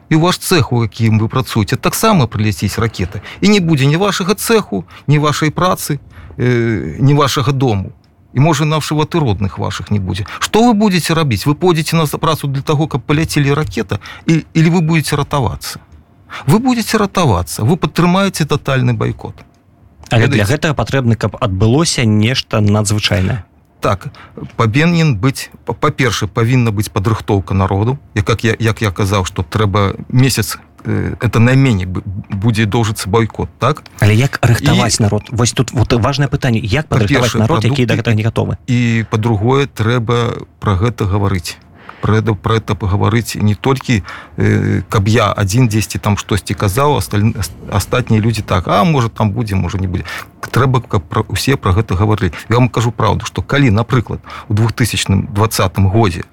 і 0.08 0.16
ваш 0.16 0.38
цех 0.38 0.72
у 0.72 0.82
якім 0.82 1.18
вы 1.18 1.28
працуеце 1.28 1.76
таксама 1.76 2.26
прыляціць 2.26 2.78
ракета 2.78 3.20
і 3.40 3.48
не 3.48 3.60
будзе 3.60 3.86
ні 3.86 3.96
вашага 3.96 4.34
цеху 4.34 4.84
ні 5.06 5.18
вашай 5.18 5.50
працы 5.50 5.98
э, 6.38 6.96
ні 6.98 7.14
вашага 7.14 7.52
дому. 7.52 7.92
І 8.34 8.40
можа 8.40 8.64
нашего 8.64 9.04
ты 9.04 9.18
родных 9.18 9.58
ваших 9.58 9.90
не 9.90 9.98
будзе 9.98 10.26
что 10.38 10.62
вы 10.62 10.74
будете 10.74 11.14
рабіць 11.14 11.46
вы 11.46 11.54
пойдзеце 11.54 11.96
на 11.96 12.06
працу 12.06 12.48
для 12.48 12.62
того 12.62 12.86
каб 12.86 13.02
паляцелі 13.02 13.54
ракета 13.54 13.98
і 14.26 14.44
или 14.54 14.70
вы 14.70 14.80
будете 14.80 15.16
ратавацца 15.16 15.80
вы 16.46 16.58
будете 16.58 16.98
ратавацца 16.98 17.64
вы 17.64 17.76
падтрымаеце 17.76 18.44
тотальны 18.44 18.92
бойкот. 18.92 19.34
Але 20.10 20.26
для 20.28 20.44
гэтага 20.44 20.74
патрэбны 20.74 21.16
каб 21.16 21.36
адбылося 21.40 22.04
нешта 22.04 22.60
надзвычайнае 22.60 23.44
так 23.80 24.08
павінен 24.56 25.16
быць 25.16 25.50
па-перша 25.64 26.26
павінна 26.26 26.70
быць 26.70 26.88
падрыхтоўка 26.88 27.54
народу. 27.54 27.98
Як 28.14 28.28
як 28.28 28.44
я 28.44 28.56
як 28.58 28.82
я 28.82 28.90
казаў 28.90 29.24
что 29.24 29.42
трэба 29.42 29.96
месяц 30.08 30.58
э, 30.84 31.14
это 31.20 31.38
найменей 31.38 31.86
будзе 31.86 32.66
доўжыцца 32.66 33.08
бойкот 33.08 33.48
так? 33.58 33.84
Але 34.00 34.14
як 34.14 34.38
рыхтаваць 34.42 35.00
і... 35.00 35.02
народ? 35.02 35.22
Вось 35.30 35.52
тут 35.52 35.72
вот 35.72 35.92
важное 35.92 36.28
пытанне 36.28 36.58
як 36.58 36.88
падрыхтаваць 36.88 37.34
народ 37.34 37.64
які 37.64 37.86
да 37.86 37.96
гэтага 37.96 38.16
не 38.16 38.22
гатовы? 38.22 38.56
і 38.66 39.04
па-другое 39.10 39.66
трэба 39.66 40.46
про 40.60 40.76
гэта 40.76 41.04
гаварыць 41.04 41.56
про 42.00 42.18
это 42.18 42.34
про 42.34 42.56
это 42.56 42.74
паговорыць 42.74 43.36
не 43.36 43.54
толькі 43.54 44.02
э, 44.36 44.82
каб 44.88 45.08
я 45.08 45.32
один 45.32 45.68
10 45.68 46.02
там 46.02 46.16
штосьці 46.16 46.54
казаў 46.54 46.96
астатнія 47.72 48.22
люди 48.22 48.42
так 48.42 48.68
а 48.68 48.84
может 48.84 49.14
там 49.14 49.30
будзе 49.30 49.54
можа 49.54 49.78
не 49.78 49.86
будзе 49.86 50.04
трэба 50.50 50.80
каб 50.80 51.02
про 51.02 51.22
усе 51.28 51.56
про 51.56 51.72
гэта 51.72 51.94
гаварылі 51.94 52.32
я 52.48 52.56
вам 52.56 52.68
кажу 52.68 52.92
правду 52.92 53.26
что 53.26 53.42
калі 53.42 53.70
напрыклад 53.70 54.20
у 54.48 54.54
2020 54.54 55.78
годзе 55.78 56.24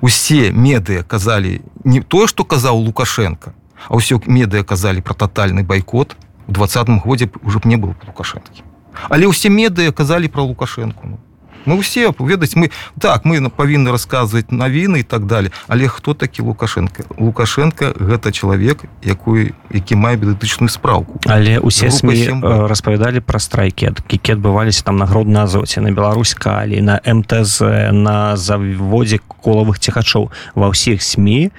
усе 0.00 0.52
медыя 0.52 1.02
казалі 1.02 1.60
не 1.84 2.00
тое 2.00 2.26
что 2.26 2.44
казаў 2.44 2.76
лукашенко 2.76 3.54
а 3.88 3.96
ўсё 3.96 4.20
медыя 4.26 4.64
казалі 4.64 5.00
про 5.00 5.14
тотальны 5.14 5.62
байкот 5.62 6.16
у 6.46 6.52
двадцатым 6.52 6.98
годзе 6.98 7.30
уже 7.42 7.58
б 7.58 7.68
не 7.68 7.76
было 7.76 7.94
лукашэнкі 8.06 8.62
але 9.08 9.26
ўсе 9.30 9.48
медыя 9.48 9.92
казалі 9.92 10.28
про 10.28 10.42
лукашенко 10.42 11.00
ну 11.04 11.18
мы 11.64 11.78
ўсе 11.78 12.12
ведаць 12.18 12.56
мы 12.56 12.70
так 13.00 13.24
мы 13.24 13.40
павінны 13.50 13.92
расказваць 13.92 14.50
навіны 14.50 15.00
і 15.00 15.06
так 15.06 15.26
далее. 15.26 15.50
Але 15.68 15.88
хто 15.88 16.14
такі 16.14 16.42
лукашенко? 16.42 17.04
Лукашенко 17.18 17.92
гэта 17.98 18.32
чалавек 18.32 18.84
якую 19.02 19.52
які 19.70 19.94
мае 19.94 20.16
бедытычную 20.16 20.68
спраўку 20.68 21.20
але 21.26 21.58
усе 21.58 21.90
сМ 21.90 22.42
распавядалі 22.66 23.20
пра 23.20 23.38
страйкі 23.38 23.92
які 24.08 24.32
адбываліся 24.32 24.84
там 24.84 24.96
на 24.96 25.06
грудна 25.06 25.44
азоце 25.44 25.80
на 25.80 25.90
Беларусь 25.92 26.34
калі 26.34 26.80
на 26.80 27.00
мтз 27.04 27.60
на 27.92 28.36
заводзе 28.36 29.20
колавых 29.42 29.78
ціхачоў 29.78 30.30
ва 30.54 30.70
ўсіх 30.72 31.02
сМ 31.02 31.50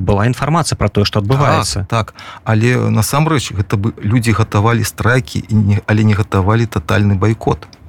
была 0.00 0.26
інфармацыя 0.26 0.78
про 0.78 0.88
тое 0.88 1.04
что 1.04 1.20
адбываецца 1.20 1.86
так, 1.88 2.14
так. 2.14 2.14
Але 2.44 2.76
насамрэч 2.90 3.52
гэта 3.52 3.76
бы 3.76 3.92
людзі 4.00 4.32
гатавалі 4.32 4.84
страйкі 4.84 5.44
і 5.48 5.54
не 5.54 5.76
але 5.86 6.04
не 6.04 6.14
гатавалі 6.14 6.66
тотальны 6.66 7.14
байкот 7.14 7.60
то 7.60 7.79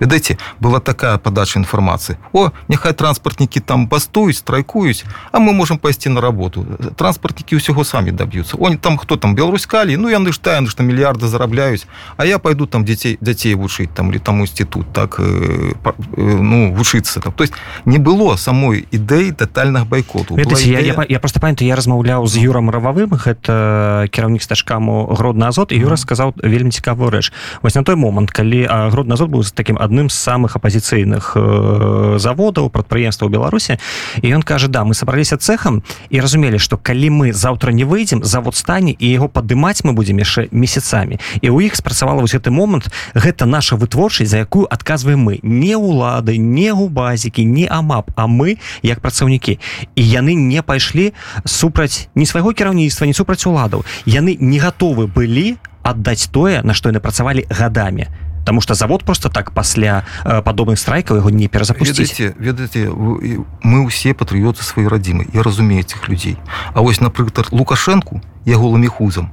ведаеце 0.00 0.38
была 0.60 0.80
такая 0.80 1.18
подача 1.18 1.58
інфармацыі 1.58 2.16
о 2.32 2.50
няхай 2.68 2.92
транспартнікі 2.92 3.60
там 3.60 3.86
бастуюць 3.86 4.38
страйкуюць 4.38 5.04
а 5.32 5.38
мы 5.38 5.52
можем 5.52 5.78
пайсці 5.78 6.08
на 6.08 6.20
работу. 6.20 6.66
Транспартнікі 6.96 7.56
ўсяго 7.56 7.84
самі 7.84 8.10
даб'юцца 8.12 8.56
он 8.58 8.78
там 8.78 8.96
хто 8.98 9.16
там 9.16 9.34
беларускалі 9.34 9.96
ну 9.96 10.08
яны 10.08 10.32
ж 10.32 10.40
таяны 10.40 10.68
што 10.68 10.82
мільярды 10.82 11.28
зарабляюць 11.28 11.86
а 12.16 12.26
я 12.26 12.38
пойду 12.38 12.66
там 12.66 12.84
дзяцей 12.84 13.18
дзяцей 13.20 13.54
вучыць 13.54 13.90
там 13.94 14.10
или 14.10 14.18
там 14.18 14.40
інстытут 14.40 14.92
так 14.92 15.20
э, 15.20 15.72
э, 15.84 15.92
ну 16.16 16.72
вучыцца 16.72 17.20
там 17.20 17.32
то 17.32 17.44
есть 17.44 17.54
не 17.84 17.98
было 17.98 18.36
самой 18.36 18.86
ідэі 18.90 19.32
тотальных 19.32 19.86
байкоту 19.86 20.38
ідэя... 20.38 20.80
я, 20.80 20.80
я, 20.80 21.06
я 21.08 21.20
просто 21.20 21.40
памятаю 21.40 21.68
я 21.68 21.76
размаўляў 21.76 22.26
з 22.26 22.40
юрам 22.40 22.70
рававым 22.70 23.14
гэта 23.14 24.08
кіраўнік 24.10 24.42
стажкаму 24.42 25.12
гродна 25.14 25.48
азот 25.48 25.72
і 25.72 25.78
юра 25.78 25.96
сказаў 25.96 26.34
вельмі 26.42 26.70
цікавую 26.70 27.10
рэч. 27.10 27.32
Вось 27.62 27.74
на 27.74 27.82
той 27.82 27.96
момант 27.96 28.30
калі 28.30 28.64
гродна 28.90 29.14
азот 29.14 29.30
быў 29.30 29.42
з 29.42 29.52
таким 29.52 29.76
адным 29.76 29.89
з 29.90 30.14
самых 30.14 30.56
апозіцыйных 30.56 31.36
э, 31.36 32.16
заводаў 32.18 32.70
прадпрыемства 32.70 33.26
ў 33.26 33.30
беларусе 33.30 33.78
і 34.22 34.26
ён 34.32 34.42
кажа 34.42 34.68
да 34.68 34.84
мы 34.84 34.94
сабраліся 34.94 35.36
цехам 35.36 35.82
і 36.10 36.20
разумелі 36.20 36.58
что 36.58 36.76
калі 36.78 37.10
мы 37.10 37.32
заўтра 37.32 37.72
не 37.72 37.84
выйдзем 37.84 38.24
завод 38.24 38.56
стане 38.56 38.94
і 38.98 39.06
яго 39.10 39.28
падымаць 39.28 39.84
мы 39.84 39.92
будзем 39.92 40.18
яшчэ 40.18 40.48
месяцамі 40.50 41.18
і 41.42 41.46
ў 41.50 41.66
іх 41.66 41.76
спрацавала 41.76 42.22
вось 42.22 42.34
гэты 42.34 42.50
момант 42.50 42.88
гэта 43.14 43.46
наша 43.46 43.76
вытворчасць 43.76 44.30
за 44.30 44.38
якую 44.38 44.70
адказваем 44.70 45.20
мы. 45.20 45.40
Не 45.42 45.76
улады 45.76 46.38
не 46.38 46.72
губазікі 46.72 47.44
не 47.44 47.66
амап 47.66 48.10
а 48.14 48.26
мы 48.26 48.58
як 48.82 49.00
працаўнікі 49.00 49.58
і 49.96 50.02
яны 50.02 50.34
не 50.34 50.62
пайшлі 50.62 51.12
супраць 51.44 52.08
не 52.14 52.26
свайго 52.26 52.52
кіраўніцтва 52.52 53.06
не 53.06 53.14
супраць 53.14 53.46
уладаў. 53.46 53.84
Яны 54.06 54.36
не 54.40 54.58
гатовы 54.58 55.06
былі 55.06 55.58
аддаць 55.82 56.30
тое 56.30 56.62
на 56.62 56.74
што 56.74 56.88
яны 56.88 57.00
працавалі 57.00 57.46
гадамі. 57.50 58.06
то 58.06 58.29
Таму 58.50 58.60
что 58.60 58.74
завод 58.74 59.04
просто 59.04 59.28
так 59.28 59.52
пасля 59.52 60.04
э, 60.24 60.42
падобных 60.42 60.76
страйкаў 60.76 61.22
яго 61.22 61.30
не 61.30 61.46
перазапусціць 61.46 62.34
ведаеце 62.34 62.90
мы 62.90 63.86
ўсе 63.86 64.10
патрыёты 64.10 64.66
свае 64.66 64.90
радзімы 64.90 65.30
я 65.30 65.46
разумею 65.46 65.86
этих 65.86 66.08
людзей 66.10 66.34
А 66.74 66.82
вось 66.82 66.98
напрыклад 66.98 67.54
лукашэнку 67.54 68.20
я 68.50 68.58
голымі 68.58 68.90
хузам 68.90 69.30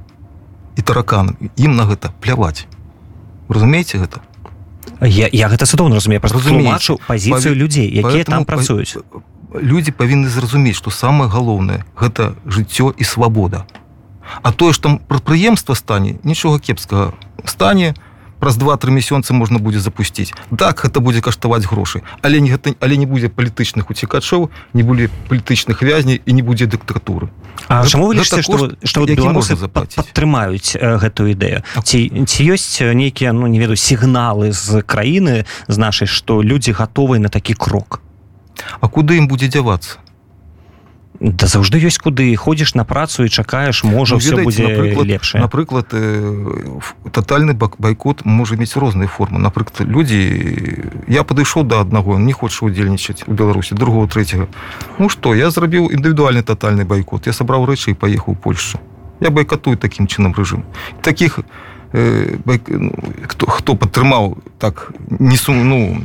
і 0.78 0.86
тараканам 0.86 1.34
ім 1.58 1.74
на 1.74 1.90
гэта 1.90 2.14
пляваць 2.22 2.70
разумееце 3.50 3.98
гэта? 3.98 4.22
Я, 5.02 5.26
я 5.26 5.50
гэта 5.50 5.66
цудоўна 5.66 5.98
разумею 5.98 6.22
разумею 6.22 6.78
пазіцыю 7.10 7.42
Паві... 7.42 7.58
людзей 7.58 7.90
якія 7.90 8.22
там 8.22 8.46
працуюць. 8.46 9.02
людзі 9.50 9.98
павінны 9.98 10.30
зразумець 10.30 10.78
што 10.78 10.94
самае 10.94 11.26
галоўнае 11.26 11.82
гэта 11.98 12.38
жыццё 12.46 12.94
і 12.94 13.02
свабода 13.02 13.66
А 14.46 14.52
тое 14.52 14.70
ж 14.72 14.78
там 14.78 15.02
прадпрыемства 15.02 15.74
стане 15.74 16.22
нічога 16.22 16.62
кепскага 16.62 17.18
стане 17.42 17.98
то 17.98 18.07
праз 18.38 18.56
два-тры 18.56 18.90
месяцы 18.90 19.32
можна 19.32 19.58
будзе 19.58 19.80
запусціць 19.80 20.32
так 20.56 20.84
гэта 20.84 21.00
будзе 21.00 21.20
каштаваць 21.20 21.66
грошы 21.66 22.02
але 22.22 22.40
не 22.40 22.50
гэта 22.50 22.74
але 22.80 22.96
не 22.96 23.06
будзе 23.06 23.28
палітычных 23.28 23.90
уцікачоў 23.90 24.50
не 24.74 24.82
будзе 24.82 25.10
палітычных 25.28 25.82
вязней 25.82 26.22
і 26.24 26.32
не 26.32 26.42
будзе 26.42 26.66
дыктатуры 26.66 27.28
А 27.66 27.82
гэта, 27.82 27.90
чаму 27.90 28.06
вы 28.06 28.14
лічыце 28.16 28.42
што, 28.42 28.70
што 28.82 29.04
беларусы 29.04 29.58
падтрымаюць 29.68 30.78
гэтую 30.78 31.34
ідэю 31.34 31.62
ці 31.82 31.98
ці 32.24 32.40
ёсць 32.54 32.80
нейкія 32.80 33.34
ну 33.34 33.46
не 33.46 33.58
веду 33.58 33.76
сігналы 33.76 34.52
з 34.52 34.82
краіны 34.82 35.44
з 35.66 35.76
нашай 35.76 36.08
што 36.08 36.40
людзі 36.42 36.72
гатовыя 36.72 37.20
на 37.20 37.28
такі 37.28 37.54
крок? 37.54 38.00
А 38.80 38.88
куды 38.88 39.18
ім 39.18 39.28
будзе 39.28 39.50
дзявацца 39.50 39.98
да 41.20 41.46
заўжды 41.50 41.82
ёсць 41.82 41.98
куды 41.98 42.30
ходзіш 42.36 42.74
на 42.78 42.84
працу 42.84 43.24
і 43.26 43.28
чакаеш 43.28 43.82
можа 43.84 44.14
ну, 44.14 44.20
все 44.20 44.38
будзе 44.38 44.70
лепш 45.02 45.34
напрыклад 45.34 45.90
э, 45.92 46.78
тотальны 47.10 47.54
бак 47.54 47.74
байкот 47.78 48.24
можа 48.24 48.54
мець 48.54 48.76
розныя 48.76 49.10
формы 49.10 49.42
напрыклад 49.42 49.88
людзі 49.88 50.22
я 51.08 51.24
падышоў 51.24 51.64
до 51.64 51.74
да 51.74 51.80
аднаго 51.82 52.18
не 52.18 52.32
хоча 52.32 52.66
удзельнічаць 52.66 53.24
у 53.26 53.32
беларусі 53.32 53.74
другого 53.74 54.06
третьего 54.06 54.48
Ну 54.98 55.08
что 55.08 55.34
я 55.34 55.50
зрабіў 55.50 55.90
індывідуальны 55.90 56.42
тотальны 56.42 56.84
байкот 56.84 57.26
я 57.26 57.32
сабраў 57.32 57.66
рэчы 57.66 57.90
і 57.90 57.98
паехаў 57.98 58.36
польшу 58.36 58.78
я 59.20 59.30
байкатую 59.30 59.76
таким 59.76 60.06
чынам 60.06 60.34
рэжым 60.38 60.62
таких 61.02 61.38
ну, 61.38 61.44
хто, 61.92 63.46
хто 63.46 63.74
падтрымаў 63.74 64.36
так 64.58 64.92
не 65.08 65.36
сум 65.36 65.68
ну 65.68 65.96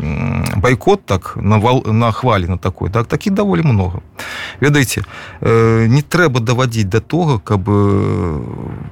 байкот 0.56 1.06
так 1.06 1.36
навал 1.36 1.84
на 1.86 2.12
хвалі 2.12 2.48
на 2.48 2.58
такой 2.58 2.90
так 2.90 3.08
такі 3.08 3.30
даволі 3.30 3.62
много. 3.62 4.02
Ведаеце 4.62 5.04
э, 5.42 5.88
не 5.88 6.02
трэба 6.02 6.40
даводзіць 6.40 6.88
до 6.88 7.02
того 7.02 7.40
каб 7.40 7.68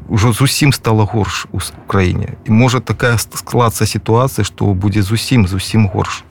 ужо 0.10 0.34
зусім 0.34 0.74
стало 0.74 1.06
горш 1.06 1.48
у 1.52 1.60
краіне 1.88 2.36
і 2.46 2.52
можа 2.52 2.80
такая 2.80 3.18
складцца 3.18 3.86
сітуацыя 3.86 4.44
что 4.44 4.66
будзе 4.74 5.02
зусім 5.02 5.48
зусім 5.48 5.88
горш. 5.88 6.24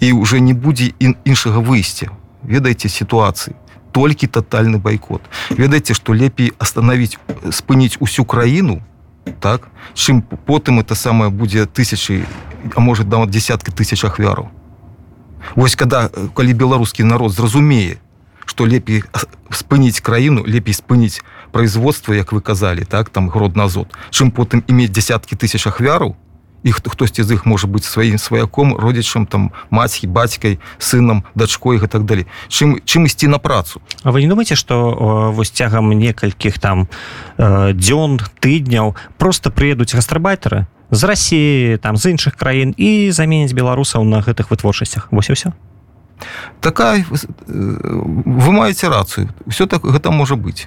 І 0.00 0.12
уже 0.12 0.40
не 0.40 0.54
будзе 0.54 0.92
іншага 1.24 1.58
выйсця 1.58 2.14
ведаеце 2.42 2.88
сітуацыі 2.88 3.54
толькі 3.90 4.26
тотальны 4.26 4.78
байкот 4.78 5.22
ведаеце 5.50 5.94
что 5.94 6.14
лепей 6.14 6.52
остановить 6.58 7.18
спыніць 7.50 7.98
усю 8.00 8.24
краіну 8.24 8.82
так? 9.40 9.68
Чым 9.94 10.22
потым 10.22 10.80
это 10.80 10.94
самае 10.94 11.30
будзе 11.30 11.66
тысячи 11.66 12.24
а 12.74 12.80
может 12.80 13.08
да 13.08 13.24
десятки 13.26 13.70
тысяч 13.70 14.04
ахвяраў 14.04 14.50
Вось 15.54 15.76
когда 15.76 16.10
калі 16.34 16.52
беларускі 16.52 17.04
народ 17.04 17.32
зразумее 17.32 17.98
что 18.44 18.66
лепей 18.66 19.04
спыніць 19.50 20.00
краіну 20.00 20.44
лепей 20.46 20.74
спыніць 20.74 21.22
производство 21.52 22.12
як 22.12 22.32
вы 22.32 22.40
казалі 22.40 22.84
так 22.84 23.10
там 23.10 23.28
грод 23.28 23.56
назад 23.56 23.92
чым 24.10 24.30
потым 24.30 24.64
иметь 24.66 24.92
десятки 24.92 25.34
тысяч 25.34 25.66
ахвяраў 25.66 26.16
і 26.62 26.72
хтосьці 26.72 27.22
з 27.22 27.34
іх 27.34 27.46
можа 27.46 27.66
быць 27.66 27.86
сваім 27.86 28.18
сваяком 28.18 28.74
родзічам 28.76 29.26
там 29.26 29.50
маці 29.70 30.06
бацькай 30.06 30.58
сынам 30.78 31.22
дачкой 31.34 31.78
і 31.78 31.86
так 31.86 32.04
далей. 32.04 32.26
Чым 32.48 32.82
чым 32.84 33.06
ісці 33.06 33.28
на 33.28 33.38
працу? 33.38 33.80
А 34.02 34.10
вы 34.10 34.22
не 34.22 34.28
думаете 34.28 34.56
что 34.56 35.32
вось 35.34 35.50
цягам 35.50 35.90
некалькіх 35.92 36.58
там 36.58 36.88
э, 37.38 37.72
дзён 37.72 38.20
тыдняў 38.40 38.96
просто 39.18 39.50
прыедуць 39.50 39.94
гастрабайтары 39.94 40.66
з 40.90 41.04
Росіі 41.04 41.78
там 41.78 41.96
з 41.96 42.10
іншых 42.10 42.34
краін 42.36 42.74
і 42.76 43.10
заменяць 43.12 43.54
беларусаў 43.54 44.04
на 44.04 44.20
гэтых 44.20 44.50
вытворчасцях? 44.50 45.08
Вось 45.10 45.30
все 45.30 45.52
такая 46.60 47.04
вы 47.46 48.52
маеце 48.52 48.88
рацыю. 48.88 49.28
Все 49.46 49.66
так 49.66 49.84
гэта 49.84 50.10
можа 50.10 50.34
быць. 50.34 50.66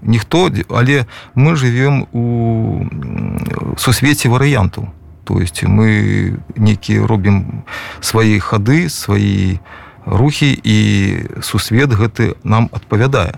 Ніхто 0.00 0.50
але 0.70 1.06
мы 1.34 1.56
живвем 1.56 2.06
у 2.12 3.76
сусвеце 3.76 4.28
варыянтаў 4.28 4.88
то 5.28 5.36
есть 5.36 5.60
мы 5.62 6.40
некі 6.56 7.04
робім 7.04 7.68
свае 8.00 8.40
хады 8.40 8.88
свае 8.88 9.60
рухі 10.08 10.56
і 10.56 10.78
сусвет 11.44 11.92
гэты 11.92 12.32
нам 12.48 12.72
адпавядае. 12.72 13.36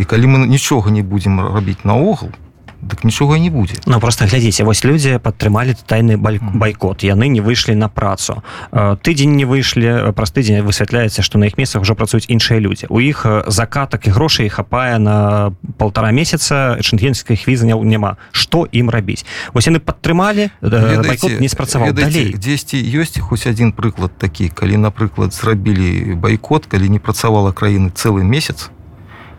І 0.00 0.08
калі 0.08 0.32
мы 0.32 0.38
нічога 0.48 0.88
не 0.88 1.04
будзем 1.04 1.36
рабіць 1.44 1.84
наогул 1.84 2.32
то 2.32 2.45
дык 2.86 3.04
нічога 3.04 3.38
не 3.38 3.50
будзе 3.50 3.76
Ну 3.86 4.00
просто 4.00 4.24
глядзіце 4.24 4.64
вось 4.64 4.84
людзі 4.84 5.18
падтрымалі 5.18 5.74
тайны 5.86 6.16
байкот 6.16 7.02
яны 7.02 7.28
не 7.28 7.40
выйшлі 7.40 7.74
на 7.74 7.88
працу. 7.88 8.42
Тыдзень 8.72 9.36
не 9.36 9.44
выйшлі 9.44 10.12
праз 10.12 10.30
тыдзень 10.30 10.62
высвятляецца 10.62 11.22
што 11.22 11.38
на 11.38 11.50
іх 11.50 11.58
месцах 11.58 11.82
ужо 11.82 11.94
працуюць 11.94 12.26
іншыя 12.28 12.60
людзі 12.60 12.86
у 12.88 13.00
іх 13.00 13.26
закатак 13.46 14.06
і 14.06 14.10
грошай 14.10 14.48
хапае 14.48 14.98
на 14.98 15.52
полтора 15.78 16.10
месяца 16.10 16.78
шэнгенскай 16.80 17.36
хвізы 17.36 17.66
няма 17.66 18.16
што 18.32 18.66
ім 18.70 18.90
рабіць 18.90 19.26
вось 19.52 19.66
яны 19.66 19.80
падтрымалі 19.80 20.50
не 20.62 21.48
спрацаваў 21.48 21.92
далей. 21.92 22.34
дзесьці 22.36 22.78
ёсць 22.78 23.18
хоць 23.20 23.46
один 23.46 23.72
прыклад 23.72 24.14
такі 24.18 24.48
калі 24.48 24.76
напрыклад 24.76 25.34
зрабілі 25.34 26.14
байкот 26.14 26.66
калі 26.66 26.88
не 26.88 26.98
працавала 26.98 27.52
краіны 27.52 27.90
цэлы 27.90 28.22
месяц 28.22 28.70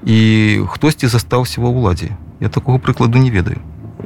і 0.04 0.64
хтосьці 0.70 1.08
застаўся 1.08 1.62
ва 1.62 1.70
ўладзе 1.72 2.14
я 2.40 2.50
такого 2.50 2.78
прыкладу 2.78 3.18
не 3.18 3.30
ведаю. 3.30 3.62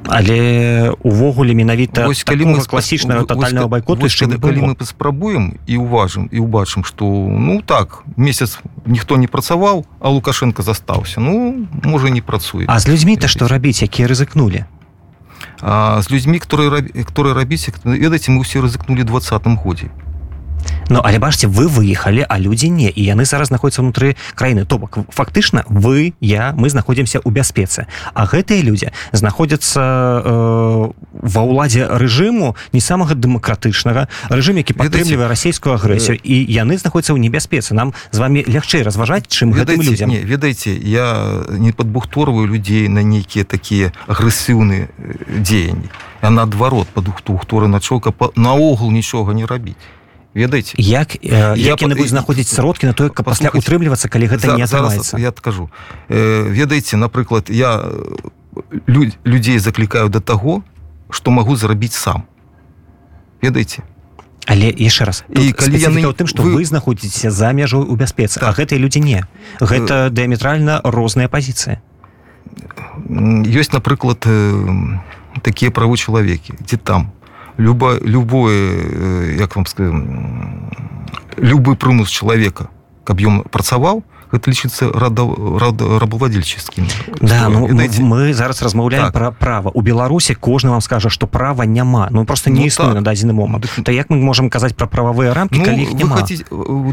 Але 0.07 0.91
увогуле 1.03 1.53
менавіта 1.53 2.07
ось 2.07 2.23
калі 2.23 2.45
мы 2.55 2.63
класічнага 2.65 3.27
тотального 3.27 3.67
байкоту 3.67 4.07
яшчэ 4.07 4.27
калі 4.39 4.71
мы 4.71 4.73
паспрабуем 4.75 5.59
і 5.67 5.77
уважым 5.77 6.27
і 6.31 6.39
убачым 6.39 6.83
что 6.83 7.05
ну 7.05 7.61
так 7.61 8.03
месяц 8.17 8.59
ніхто 8.85 9.17
не 9.17 9.27
працаваў 9.27 9.85
а 9.99 10.09
лукашенко 10.09 10.63
застаўся 10.63 11.21
ну 11.21 11.67
можа 11.83 12.09
не 12.09 12.21
працуе 12.21 12.65
а 12.67 12.79
з 12.79 12.87
людзьмі 12.87 13.17
то 13.17 13.27
што 13.27 13.47
рабіць 13.47 13.83
якія 13.83 14.07
рызыкнули 14.07 14.65
з 15.61 16.05
людзьмі 16.09 16.39
которые 16.39 16.81
которые 17.05 17.35
рабіць 17.35 17.69
ведаеце 17.85 18.31
мы 18.31 18.41
ўсе 18.41 18.63
рызыкнули 18.63 19.03
двадцатым 19.03 19.59
годзе 19.59 19.91
Ну 20.91 20.99
але 21.03 21.19
бачце 21.19 21.47
вы 21.47 21.71
выехалі 21.71 22.25
а 22.27 22.35
людзі 22.35 22.67
не 22.67 22.91
і 22.91 23.01
яны 23.01 23.23
зараз 23.23 23.47
знаходзяцца 23.47 23.79
ўнутры 23.79 24.19
краіны. 24.35 24.65
То 24.67 24.75
бок 24.77 25.07
фактычна 25.07 25.63
вы 25.71 26.13
я 26.19 26.51
мы 26.57 26.67
знаходзімся 26.67 27.23
ў 27.23 27.31
бяспецы. 27.31 27.87
А 28.13 28.27
гэтыя 28.27 28.59
людзі 28.59 28.91
знаходзяцца 29.15 29.79
э, 29.79 30.91
ва 30.91 31.41
ўладзе 31.47 31.87
рэжыму 31.87 32.59
не 32.75 32.81
самага 32.83 33.15
дэмакратычнага 33.15 34.11
рэжым 34.27 34.59
які 34.59 34.75
падтрымлівае 34.75 35.31
расійскую 35.31 35.79
агрэсію. 35.79 36.19
і 36.19 36.35
яны 36.51 36.75
знаходзяцца 36.75 37.15
ў 37.15 37.23
небяспецы. 37.23 37.71
Нам 37.71 37.95
з 38.11 38.17
вами 38.19 38.43
лягчэй 38.43 38.83
разважаць 38.83 39.31
чым 39.31 39.55
гэтым 39.55 39.79
людзям. 39.79 40.11
не 40.11 40.19
ведаеце 40.19 40.75
я 40.75 41.39
не 41.49 41.71
падбухторваю 41.71 42.51
людзей 42.51 42.91
на 42.91 42.99
нейкія 42.99 43.47
такія 43.47 43.95
агрэсіўныя 44.11 44.91
дзеянні. 45.39 45.87
А 46.19 46.29
наадварот 46.29 46.91
падухтухторы 46.91 47.71
начока 47.71 48.11
наогул 48.35 48.91
нічога 48.91 49.31
не 49.33 49.47
рабіць 49.47 49.79
ведаеце 50.33 50.75
як 50.77 51.15
э, 51.19 51.57
як 51.57 51.81
яны 51.81 51.95
будуць 51.95 52.09
знаходзіць 52.09 52.49
сродкі 52.49 52.87
на 52.87 52.93
тое 52.93 53.09
каб 53.09 53.25
пасля 53.25 53.51
утрымлівацца 53.51 54.07
калі 54.07 54.31
гэта 54.31 54.47
за, 54.47 54.55
не 54.55 54.63
атрымаецца? 54.63 55.19
я 55.19 55.29
адкажу. 55.29 55.69
Э, 56.09 56.47
ведаеце 56.47 56.97
напрыклад 56.97 57.49
я 57.49 57.83
люд, 58.87 59.17
людзей 59.23 59.59
заклікаю 59.59 60.09
да 60.09 60.19
таго 60.19 60.63
што 61.11 61.31
магу 61.31 61.55
зрабіць 61.55 61.93
сам. 61.93 62.23
Ведаеце? 63.41 63.83
Але 64.47 64.71
яшчэ 64.71 65.05
раз 65.05 65.23
і 65.27 65.51
калі 65.51 65.77
яны 65.77 66.01
ў 66.07 66.15
тым 66.15 66.27
што 66.27 66.41
вы, 66.41 66.55
вы 66.59 66.65
знаходзіцеся 66.65 67.31
за 67.31 67.51
мяжой 67.51 67.85
у 67.85 67.95
бяспецы 67.95 68.39
так. 68.39 68.49
а 68.49 68.55
гэтыя 68.55 68.79
людзі 68.79 69.03
не. 69.03 69.21
Гэта 69.59 70.07
э... 70.07 70.09
дыаметральна 70.09 70.81
розныя 70.83 71.27
пазіцыі. 71.27 71.83
ёсць 73.45 73.71
напрыклад 73.71 74.23
э, 74.25 74.99
такія 75.41 75.71
правы 75.71 75.97
чалавекі 75.97 76.55
дзе 76.59 76.77
там 76.77 77.11
люба, 77.57 77.97
любое 78.01 79.35
як 79.37 79.55
вам 79.55 79.65
сказать, 79.65 79.93
любы 81.37 81.75
прымус 81.75 82.09
чалавека 82.09 82.69
каб 83.03 83.19
ён 83.19 83.43
працаваў 83.49 84.03
гэта 84.31 84.47
лічыцца 84.47 84.87
рада 84.93 85.27
рабовладельческім 85.99 86.87
да, 87.19 87.49
ну, 87.49 87.67
мы 87.67 88.33
зараз 88.33 88.61
размаўляем 88.61 89.05
так. 89.05 89.13
про 89.13 89.31
права 89.31 89.71
у 89.73 89.81
беларусі 89.81 90.35
кожны 90.35 90.69
вам 90.69 90.81
скажа 90.81 91.09
что 91.09 91.27
права 91.27 91.63
няма. 91.63 92.07
Ну 92.11 92.25
просто 92.25 92.49
не 92.49 92.61
ну, 92.61 92.65
існуе 92.67 92.89
так. 92.89 92.95
на 92.95 93.01
дадзены 93.01 93.33
момант 93.33 93.67
то 93.83 93.91
як 93.91 94.09
мы 94.09 94.17
можем 94.17 94.49
казаць 94.49 94.73
про 94.73 94.87
прававыя 94.87 95.33
рамки 95.33 95.57
ну, 95.57 95.65
калі 95.65 95.85
хаце... 96.15 96.45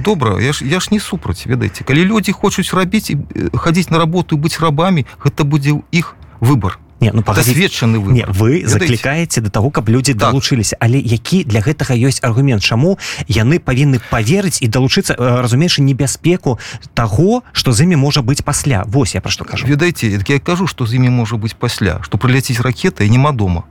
добра 0.02 0.40
я 0.40 0.52
ж 0.52 0.64
я 0.64 0.80
ж 0.80 0.88
не 0.90 1.00
супраць 1.00 1.46
ведаеце 1.46 1.84
калі 1.84 2.04
людзі 2.04 2.32
хочуць 2.32 2.72
рабіць 2.74 3.12
хадзіць 3.54 3.90
на 3.90 3.98
работу 3.98 4.36
быць 4.36 4.58
рабамі 4.60 5.06
гэта 5.22 5.44
будзе 5.44 5.78
іх 5.92 6.16
выбор 6.40 6.78
не 7.00 7.10
ну 7.12 7.22
пасведчаны 7.22 7.98
вы 7.98 8.12
не 8.12 8.24
вы 8.26 8.66
заклікаеце 8.66 9.40
до 9.40 9.50
того 9.50 9.70
каб 9.70 9.88
людзі 9.88 10.14
так. 10.14 10.30
далучыліся 10.32 10.76
але 10.80 10.98
які 10.98 11.44
для 11.44 11.60
гэтага 11.60 11.94
ёсць 11.94 12.20
аргумент? 12.22 12.62
Чаму 12.62 12.98
яны 13.28 13.58
павінны 13.58 14.00
поверыць 14.10 14.58
і 14.60 14.68
далучыцца 14.68 15.14
разумееш 15.16 15.78
небяспеку 15.78 16.58
того 16.94 17.42
что 17.52 17.72
з 17.72 17.86
імі 17.86 17.96
можа 17.96 18.20
быць 18.20 18.42
пасля? 18.42 18.84
Вось 18.86 19.14
я 19.14 19.20
про 19.20 19.30
што 19.30 19.44
кажу. 19.44 19.66
Ведаеце 19.66 20.06
я 20.10 20.38
кажу 20.38 20.66
что 20.66 20.86
з 20.86 20.94
імі 20.94 21.10
можа 21.10 21.36
быць 21.36 21.54
пасля 21.54 22.00
что 22.02 22.18
прыляціць 22.18 22.60
ракета 22.60 23.04
і 23.04 23.10
няма 23.10 23.32
дома 23.32 23.64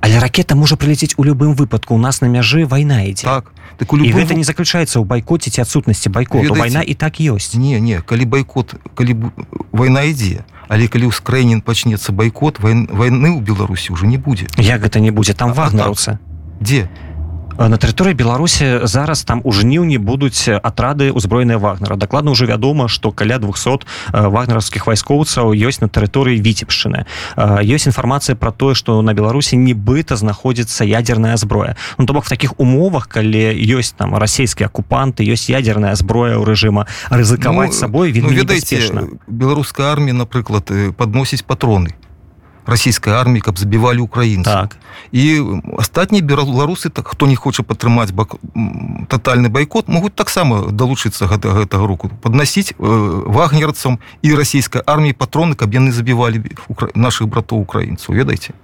але 0.00 0.18
ракета 0.18 0.56
можа 0.56 0.76
прыляціць 0.76 1.14
у 1.16 1.24
любым 1.24 1.54
выпадку. 1.54 1.94
У 1.94 1.98
нас 1.98 2.20
на 2.20 2.26
мяжы 2.26 2.66
вайна 2.66 3.04
ідзе. 3.04 3.24
Так. 3.24 3.52
Так 3.78 3.92
любым... 3.92 4.12
гэта 4.12 4.34
не 4.34 4.44
заключаецца 4.44 5.00
ў 5.00 5.04
байкоце 5.04 5.50
ці 5.50 5.60
адсутнасці 5.62 6.08
байкоту. 6.08 6.54
Вайна 6.54 6.80
і 6.80 6.94
так 6.94 7.20
ёсць. 7.20 7.56
не 7.56 7.80
не 7.80 8.00
калі 8.00 8.24
байкот 8.24 8.74
калі 8.94 9.32
вайна 9.72 10.04
ідзе 10.04 10.44
але 10.68 10.86
калі 10.88 11.08
ў 11.08 11.12
скраінін 11.12 11.60
пачнецца 11.60 12.12
байкот 12.12 12.60
войны 12.60 12.88
ў 12.88 13.40
беларусі 13.40 13.92
уже 13.92 14.06
не 14.06 14.18
будзе. 14.18 14.48
Як 14.56 14.82
гэта 14.82 15.00
не 15.00 15.10
будзе? 15.10 15.34
Там 15.34 15.52
вагнараўца 15.52 16.18
дзе 16.60 16.88
на 17.58 17.76
тэрыторыі 17.76 18.14
беларусі 18.14 18.86
зараз 18.86 19.24
там 19.24 19.40
у 19.44 19.52
жніўні 19.52 19.98
будуць 19.98 20.48
атрады 20.48 21.12
ўзброеныя 21.12 21.58
вагнера. 21.58 21.96
Дакладна 21.96 22.32
ўжо 22.32 22.46
вядома 22.46 22.88
што 22.88 23.12
каля 23.12 23.38
200 23.38 23.84
вагнераўскіх 24.12 24.86
вайскоўцаў 24.86 25.52
ёсць 25.54 25.80
на 25.80 25.88
тэрыторыі 25.88 26.40
віцебшчыны 26.40 27.04
ёсць 27.64 27.86
інфармацыя 27.90 28.36
про 28.36 28.52
тое 28.52 28.74
што 28.74 29.02
на 29.02 29.14
беларусі 29.14 29.56
нібыта 29.56 30.16
знаходзіцца 30.16 30.84
ядерная 30.84 31.36
зброя 31.36 31.76
ну 31.98 32.06
то 32.06 32.12
бок 32.12 32.24
в 32.24 32.28
таких 32.28 32.58
умовах 32.60 33.08
калі 33.08 33.54
ёсць 33.54 33.94
там 33.96 34.14
расійскія 34.14 34.68
акупанты 34.68 35.24
ёсць 35.24 35.50
ядерная 35.50 35.94
зброя 35.94 36.36
ў 36.38 36.44
рэжыма 36.44 36.86
рызыкаваць 37.10 37.74
ну, 37.74 37.80
сабой 37.80 38.12
ну, 38.14 38.28
ведаеце 38.28 38.80
беларуская 39.26 39.92
армія 39.92 40.14
напрыклад 40.14 40.70
подносіць 40.96 41.42
патроны 41.42 41.94
расійскай 42.66 43.14
арміі 43.14 43.40
каб 43.40 43.58
забівалі 43.58 43.98
украін 43.98 44.42
так. 44.42 44.76
І 45.12 45.42
астатнія 45.78 46.24
беларусы 46.24 46.90
так 46.90 47.08
хто 47.08 47.26
не 47.26 47.36
хоча 47.36 47.62
падтрымаць 47.62 48.12
бак 48.12 48.36
тотальны 49.08 49.48
байкот 49.48 49.88
могуць 49.88 50.14
таксама 50.14 50.70
далучыцца 50.70 51.26
гэта 51.26 51.54
гэтага 51.64 51.86
руку 51.86 52.10
подносіць 52.22 52.72
э, 52.72 53.22
вагнерцам 53.26 53.98
і 54.22 54.34
расійскай 54.34 54.82
арміі 54.86 55.12
патроны 55.12 55.54
каб 55.54 55.74
яны 55.74 55.92
забівалі 55.92 56.42
наших 56.94 57.28
братоў 57.28 57.60
украінцаў 57.60 58.14
ведаеце 58.14 58.54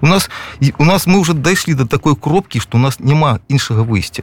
у 0.00 0.06
нас 0.06 0.30
у 0.78 0.84
нас 0.84 1.06
мы 1.06 1.18
уже 1.18 1.34
дайшлі 1.34 1.74
до 1.74 1.86
такой 1.86 2.16
кропкі 2.16 2.60
что 2.60 2.78
у 2.78 2.80
нас 2.80 3.00
няма 3.00 3.40
іншага 3.48 3.82
выйсця 3.82 4.22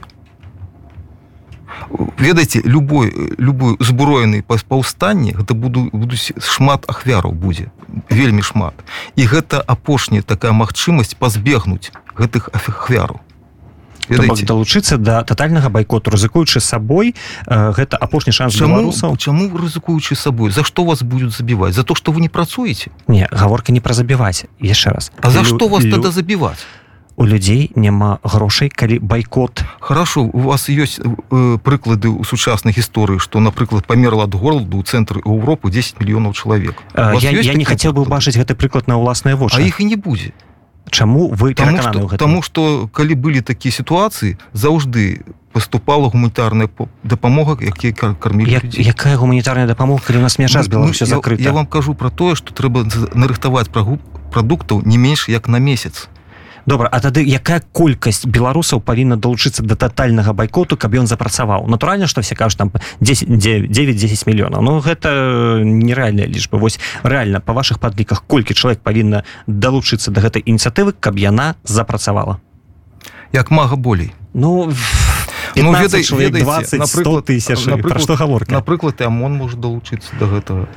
ведаеце 2.18 2.60
любой 2.64 3.12
любой 3.38 3.76
узброены 3.78 4.42
паўстанне 4.42 5.32
гэта 5.32 5.54
буду 5.54 5.88
будуць 5.92 6.32
шмат 6.40 6.84
ахвяраў 6.88 7.32
будзе 7.32 7.70
вельмі 8.10 8.42
шмат. 8.42 8.74
І 9.16 9.26
гэта 9.26 9.60
апошняя 9.60 10.22
такая 10.22 10.52
магчымасць 10.52 11.14
пазбегнуць 11.14 11.90
гэтых 12.16 12.50
ахвяраў. 12.52 13.20
Далучыцца 14.08 14.96
да 14.96 15.22
тотальнага 15.22 15.68
байкоту 15.68 16.10
рызыкуючы 16.10 16.60
сабой 16.60 17.14
гэта 17.46 17.96
апошні 17.96 18.32
шанс 18.32 18.56
беларусаў? 18.56 19.16
чаму 19.16 19.52
рызыкуючы 19.52 20.16
сабой? 20.16 20.50
За 20.50 20.64
што 20.64 20.84
вас 20.84 21.02
будуць 21.02 21.36
забіваць? 21.36 21.74
За 21.74 21.84
то 21.84 21.94
что 21.94 22.12
вы 22.12 22.20
не 22.20 22.28
працуеце? 22.28 22.90
Не 23.06 23.28
гаворка 23.30 23.72
не 23.72 23.80
пра 23.80 23.92
забіваць 23.92 24.46
яшчэ 24.60 24.90
раз. 24.90 25.12
А 25.20 25.30
за 25.30 25.44
што 25.44 25.68
вас 25.68 25.84
тады 25.84 26.10
забіваць 26.10 26.64
у 27.18 27.26
людзей 27.26 27.72
няма 27.74 28.18
грошай 28.22 28.70
калі 28.70 29.02
байкот. 29.02 29.66
Хорошо 29.80 30.22
у 30.22 30.38
вас 30.38 30.70
ёсць 30.70 31.02
э, 31.02 31.58
прыклады 31.58 32.14
ў 32.14 32.22
сучаснай 32.22 32.70
гісторыі 32.70 33.18
что 33.18 33.42
напрыклад 33.42 33.90
памерла 33.90 34.30
ад 34.30 34.34
горлду 34.38 34.78
ў 34.78 34.86
цэнтры 34.86 35.18
Еўропы 35.26 35.66
10 35.66 35.98
мільёнаў 35.98 36.32
чалавек. 36.38 36.78
Я, 36.94 37.34
я 37.34 37.54
не 37.58 37.66
хацеў 37.66 37.92
бы 37.92 38.06
убачыць 38.06 38.38
гэты 38.38 38.54
прыклад 38.54 38.86
на 38.86 39.02
ўласныя 39.02 39.34
вочы. 39.34 39.58
Іх 39.58 39.82
і 39.82 39.90
не 39.90 39.98
будзе. 39.98 40.30
Чаму 40.94 41.28
вы 41.34 41.58
Таму 41.58 41.82
што, 41.82 42.16
таму 42.16 42.38
што 42.40 42.88
калі 42.94 43.18
былі 43.18 43.42
такія 43.42 43.74
сітуацыі 43.74 44.38
заўжды 44.54 45.26
поступала 45.50 46.08
гуманітарная 46.08 46.70
дапамога 47.02 47.58
якія 47.58 48.14
кармілі 48.14 48.62
Я, 48.62 48.62
якая 48.62 49.18
гуманітарная 49.18 49.66
дапамога 49.66 50.06
калі 50.06 50.18
у 50.18 50.24
нас 50.24 50.38
мяжа 50.38 50.62
з 50.62 50.70
Беларусі 50.70 51.04
закрыта 51.04 51.42
я, 51.42 51.50
я 51.50 51.52
вам 51.52 51.66
кажу 51.66 51.98
про 51.98 52.14
тое 52.14 52.38
што 52.38 52.54
трэба 52.54 52.86
нарыхтаваць 53.12 53.68
прагу 53.68 53.98
прадуктаў 54.30 54.86
не 54.86 54.96
менш 54.96 55.28
як 55.28 55.48
на 55.48 55.58
месяц 55.58 56.08
добра 56.68 56.88
а 56.92 57.00
тады 57.00 57.24
якая 57.24 57.64
колькасць 57.72 58.28
беларусаў 58.28 58.84
павінна 58.84 59.16
далучыцца 59.16 59.64
да 59.64 59.74
тотальнага 59.74 60.36
байкоту 60.36 60.76
каб 60.76 60.94
ён 61.00 61.08
запрацаваў? 61.08 61.64
Натуральна 61.66 62.06
што 62.06 62.20
все 62.20 62.36
кажуць 62.36 62.60
там 62.60 62.70
10 63.00 63.28
9-10 63.72 64.28
мільёнаў. 64.28 64.60
Ну 64.60 64.78
гэта 64.84 65.64
нереальная 65.64 66.28
лічба. 66.28 66.60
Вось 66.60 66.78
реально 67.02 67.40
па 67.40 67.56
ваших 67.56 67.80
падліках 67.80 68.22
колькі 68.28 68.54
чалавек 68.54 68.84
павінна 68.84 69.24
далучыцца 69.46 70.12
да 70.12 70.20
гэтай 70.20 70.44
ініцыятывы 70.44 70.92
каб 70.92 71.16
яна 71.16 71.56
запрацавала? 71.64 72.38
Як 73.32 73.50
мага 73.50 73.76
болей. 73.76 74.12
Ну 74.34 74.72
ну, 75.56 75.72
ведай, 75.72 76.04
20 76.04 76.78
напрыклад, 76.78 77.24
тысяч 77.24 77.66
напрыклад, 77.66 78.02
што 78.02 78.14
гаворка? 78.14 78.52
напрыклад 78.52 79.00
амон 79.02 79.34
можа 79.34 79.56
далучыцца 79.56 80.12
до 80.20 80.26
гэтага 80.26 80.68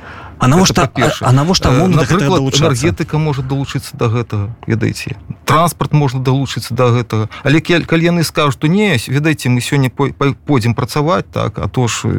А 0.42 0.48
навошта 0.48 0.90
а 1.20 1.32
навошта 1.32 1.68
энергетыка 1.68 3.18
можа 3.18 3.42
далучыцца 3.42 3.96
до 3.96 4.08
гэтага 4.10 4.50
ведаеце 4.66 5.14
транспорт 5.46 5.92
можна 5.92 6.18
далучыцца 6.18 6.74
до 6.74 6.90
гэтага 6.90 7.28
але 7.44 7.60
калі 7.62 8.02
яны 8.02 8.24
скажут 8.24 8.58
то 8.58 8.66
не 8.66 8.98
ведаеце 9.06 9.54
мы 9.54 9.60
сёння 9.60 9.88
пойдзем 9.88 10.74
працаваць 10.74 11.30
так 11.30 11.62
а 11.62 11.68
то 11.68 11.86
ж 11.86 12.10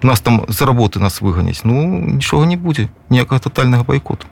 нас 0.00 0.20
там 0.20 0.46
за 0.48 0.64
работы 0.64 0.98
нас 0.98 1.20
выганяць 1.20 1.60
ну 1.64 1.84
нічога 2.16 2.46
не 2.46 2.56
будзе 2.56 2.88
ніякага 3.10 3.40
тотальнага 3.40 3.84
байкоту 3.84 4.26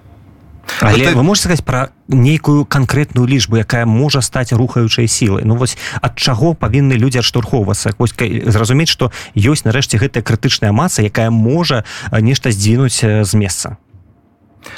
Але 0.80 1.04
это... 1.04 1.16
вы 1.16 1.22
можете 1.22 1.48
сказать 1.48 1.64
про 1.64 1.88
нейкую 2.09 2.64
конкретную 2.64 3.26
лічбу 3.26 3.56
якая 3.56 3.87
можа 3.87 4.20
стаць 4.22 4.52
рухаючай 4.52 5.09
сілай 5.09 5.44
Ну 5.44 5.56
вось 5.56 5.76
ад 6.00 6.16
чаго 6.16 6.54
павінны 6.54 6.94
людзі 6.96 7.18
адштурхоўвацца 7.18 7.92
вось 7.98 8.14
зразумець 8.46 8.88
што 8.88 9.12
ёсць 9.37 9.64
нарэшце 9.64 9.98
гэтая 9.98 10.22
крытычная 10.22 10.72
маса 10.72 11.02
якая 11.02 11.30
можа 11.30 11.85
нешта 12.12 12.50
здзінуць 12.50 13.00
з 13.02 13.33
месца. 13.35 13.76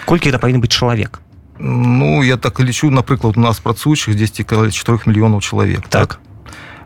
Колькі 0.04 0.30
это 0.30 0.38
павінен 0.38 0.60
быць 0.60 0.72
чалавек? 0.72 1.20
Ну 1.58 2.22
я 2.22 2.36
так 2.36 2.60
лічу 2.60 2.90
напрыклад 2.90 3.36
у 3.36 3.40
нас 3.40 3.60
працуючых 3.60 4.14
10 4.14 4.46
каля 4.46 4.70
4 4.70 4.98
мільёнаў 5.06 5.40
чалавек 5.40 5.88
так, 5.88 6.18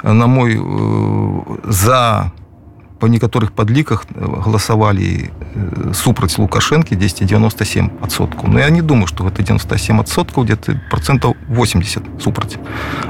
так? 0.03 0.15
на 0.15 0.27
мой 0.27 0.61
за 1.65 2.31
по 2.99 3.07
некаторых 3.07 3.53
подліках 3.53 4.07
галасавалі 4.17 5.31
супраць 5.93 6.39
лукашэнкі 6.39 6.97
1097 6.97 7.91
адсоткаў 8.01 8.49
но 8.49 8.59
я 8.59 8.71
не 8.71 8.83
думаю 8.83 9.07
что 9.07 9.25
гэта 9.25 9.43
97 9.43 10.01
адсоткаў 10.01 10.45
где-то 10.45 10.81
процентаў 10.91 11.37
80 11.49 12.23
супраць 12.23 12.57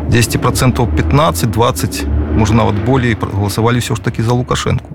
10 0.08 0.40
процентов 0.40 0.90
15 0.96 1.50
20 1.50 2.06
можна 2.36 2.56
нават 2.56 2.84
болей 2.84 3.14
галасавалі 3.14 3.78
все 3.78 3.94
ж 3.94 4.00
таки 4.00 4.22
за 4.22 4.34
лукашэнку 4.34 4.90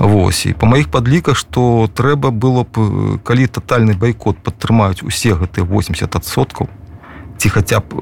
Вось. 0.00 0.46
І 0.46 0.52
по 0.52 0.66
маіх 0.66 0.88
падліках 0.88 1.36
что 1.36 1.88
трэба 1.92 2.30
было 2.32 2.64
б 2.64 3.20
калі 3.20 3.46
тотальны 3.46 3.92
байкот 3.92 4.40
падтрымаюць 4.40 5.04
усе 5.04 5.36
гэтыя 5.36 5.64
80 5.68 6.16
адсоткаў 6.16 6.72
ці 7.36 7.48
хаця 7.48 7.80
б 7.84 8.00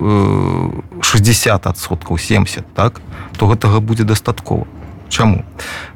60 1.03 1.66
адсоткаў 1.66 2.18
70 2.18 2.62
так 2.75 3.03
то 3.37 3.51
гэтага 3.51 3.81
будзе 3.81 4.05
дастаткова 4.05 4.66
Чаму? 5.09 5.44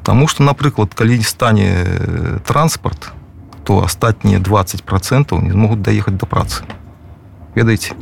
Таму 0.03 0.27
што, 0.27 0.43
напрыклад, 0.43 0.93
калі 0.93 1.17
не 1.17 1.23
стане 1.23 1.85
э, 1.85 2.39
транспарт, 2.45 3.11
то 3.63 3.83
астатнія 3.83 4.39
20 4.39 4.83
процентаў 4.83 5.41
не 5.41 5.51
змогуць 5.51 5.79
даехаць 5.79 6.17
да 6.17 6.25
працы. 6.25 6.63
Ведаеце? 7.55 7.95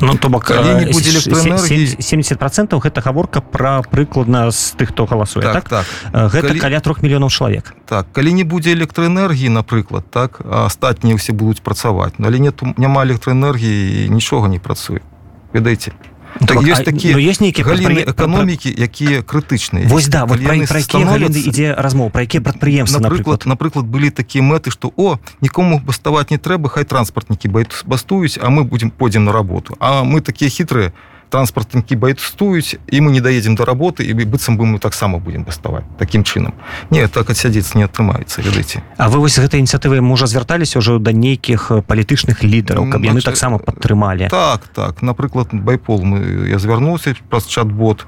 Ну, 0.00 0.16
то 0.16 0.28
бок 0.28 0.50
не 0.50 0.90
будзе 0.90 1.10
электроэнергіі 1.14 2.02
70 2.02 2.38
процентаў 2.38 2.80
гэта 2.82 3.04
гаворка 3.04 3.38
пра 3.38 3.82
прыкладна 3.86 4.50
з 4.50 4.74
тых 4.74 4.90
хто 4.90 5.06
галасуе 5.06 5.44
так, 5.44 5.68
так? 5.68 5.86
так. 5.86 6.32
гэта 6.32 6.48
калі... 6.48 6.58
каля 6.58 6.80
трох 6.80 7.02
мільёнаў 7.06 7.30
чалавек 7.30 7.70
так 7.86 8.10
калі 8.10 8.32
не 8.32 8.42
будзе 8.42 8.74
электроэнергіі 8.74 9.52
напрыклад 9.54 10.02
так 10.10 10.42
астатнія 10.42 11.14
ўсе 11.14 11.36
будуць 11.36 11.62
працаваць 11.62 12.18
але 12.18 12.42
нет 12.42 12.58
няма 12.74 13.04
электроэнергіі 13.06 14.10
нічога 14.10 14.48
не 14.48 14.58
працуе 14.58 15.06
ведаеце 15.52 15.94
так, 16.38 16.48
так, 16.48 16.62
есть 16.62 16.84
такія 16.84 17.14
ну, 17.14 17.20
есть 17.20 17.40
нейкія 17.40 17.66
галіны 17.66 18.04
эканомікі 18.08 18.72
якія 18.72 19.22
крытычныя 19.22 19.86
вось 19.88 20.08
да 20.08 20.24
вот 20.24 20.42
пра, 20.42 20.56
пра 20.66 20.80
становятся... 20.80 21.38
ідзе 21.38 21.74
размоў 21.76 22.10
пра 22.10 22.22
якія 22.22 22.40
прадпрыемства 22.40 23.00
напрыклад 23.00 23.46
напрыклад 23.46 23.86
былі 23.86 24.10
такія 24.10 24.44
мэты 24.44 24.70
што 24.70 24.92
о 24.96 25.18
нікому 25.40 25.80
баставаць 25.80 26.30
не 26.30 26.38
трэба 26.38 26.68
хай 26.68 26.84
транспартнікі 26.84 27.48
бастуюць 27.84 28.38
а 28.40 28.48
мы 28.48 28.64
будзем 28.64 28.90
пойдзем 28.90 29.24
на 29.24 29.32
работу 29.32 29.76
а 29.80 30.04
мы 30.04 30.20
такія 30.20 30.50
хітрыя 30.50 30.92
транспартнікі 31.32 31.96
байстуюць 31.96 32.76
і 32.92 33.00
мы 33.00 33.10
не 33.10 33.24
даедзем 33.24 33.56
до 33.56 33.64
работы 33.64 34.04
і 34.04 34.12
быццам 34.12 34.60
бы 34.60 34.68
мы 34.68 34.78
таксама 34.78 35.18
будем 35.18 35.44
даставаць 35.48 35.88
таким 35.96 36.24
чынам 36.28 36.52
не 36.92 37.08
так 37.08 37.32
адсядзецца 37.32 37.80
не 37.80 37.88
атрымаецца 37.88 38.44
ведаеце 38.44 38.84
А 39.00 39.08
вы 39.08 39.24
вось 39.24 39.40
гэтай 39.40 39.64
ініцыятывы 39.64 40.04
можа 40.04 40.28
звярталіся 40.28 40.84
ўжо 40.84 41.00
да 41.00 41.16
нейкіх 41.16 41.72
палітычных 41.88 42.44
лідараў 42.44 42.92
каб 42.92 43.00
яны 43.08 43.24
таксама 43.24 43.56
падтрымалі 43.56 44.28
так 44.28 44.68
так 44.76 45.00
напрыклад 45.00 45.48
байпол 45.56 46.04
мы 46.04 46.52
я 46.52 46.60
звярнуўся 46.60 47.16
праз 47.32 47.48
чат-бот 47.48 48.04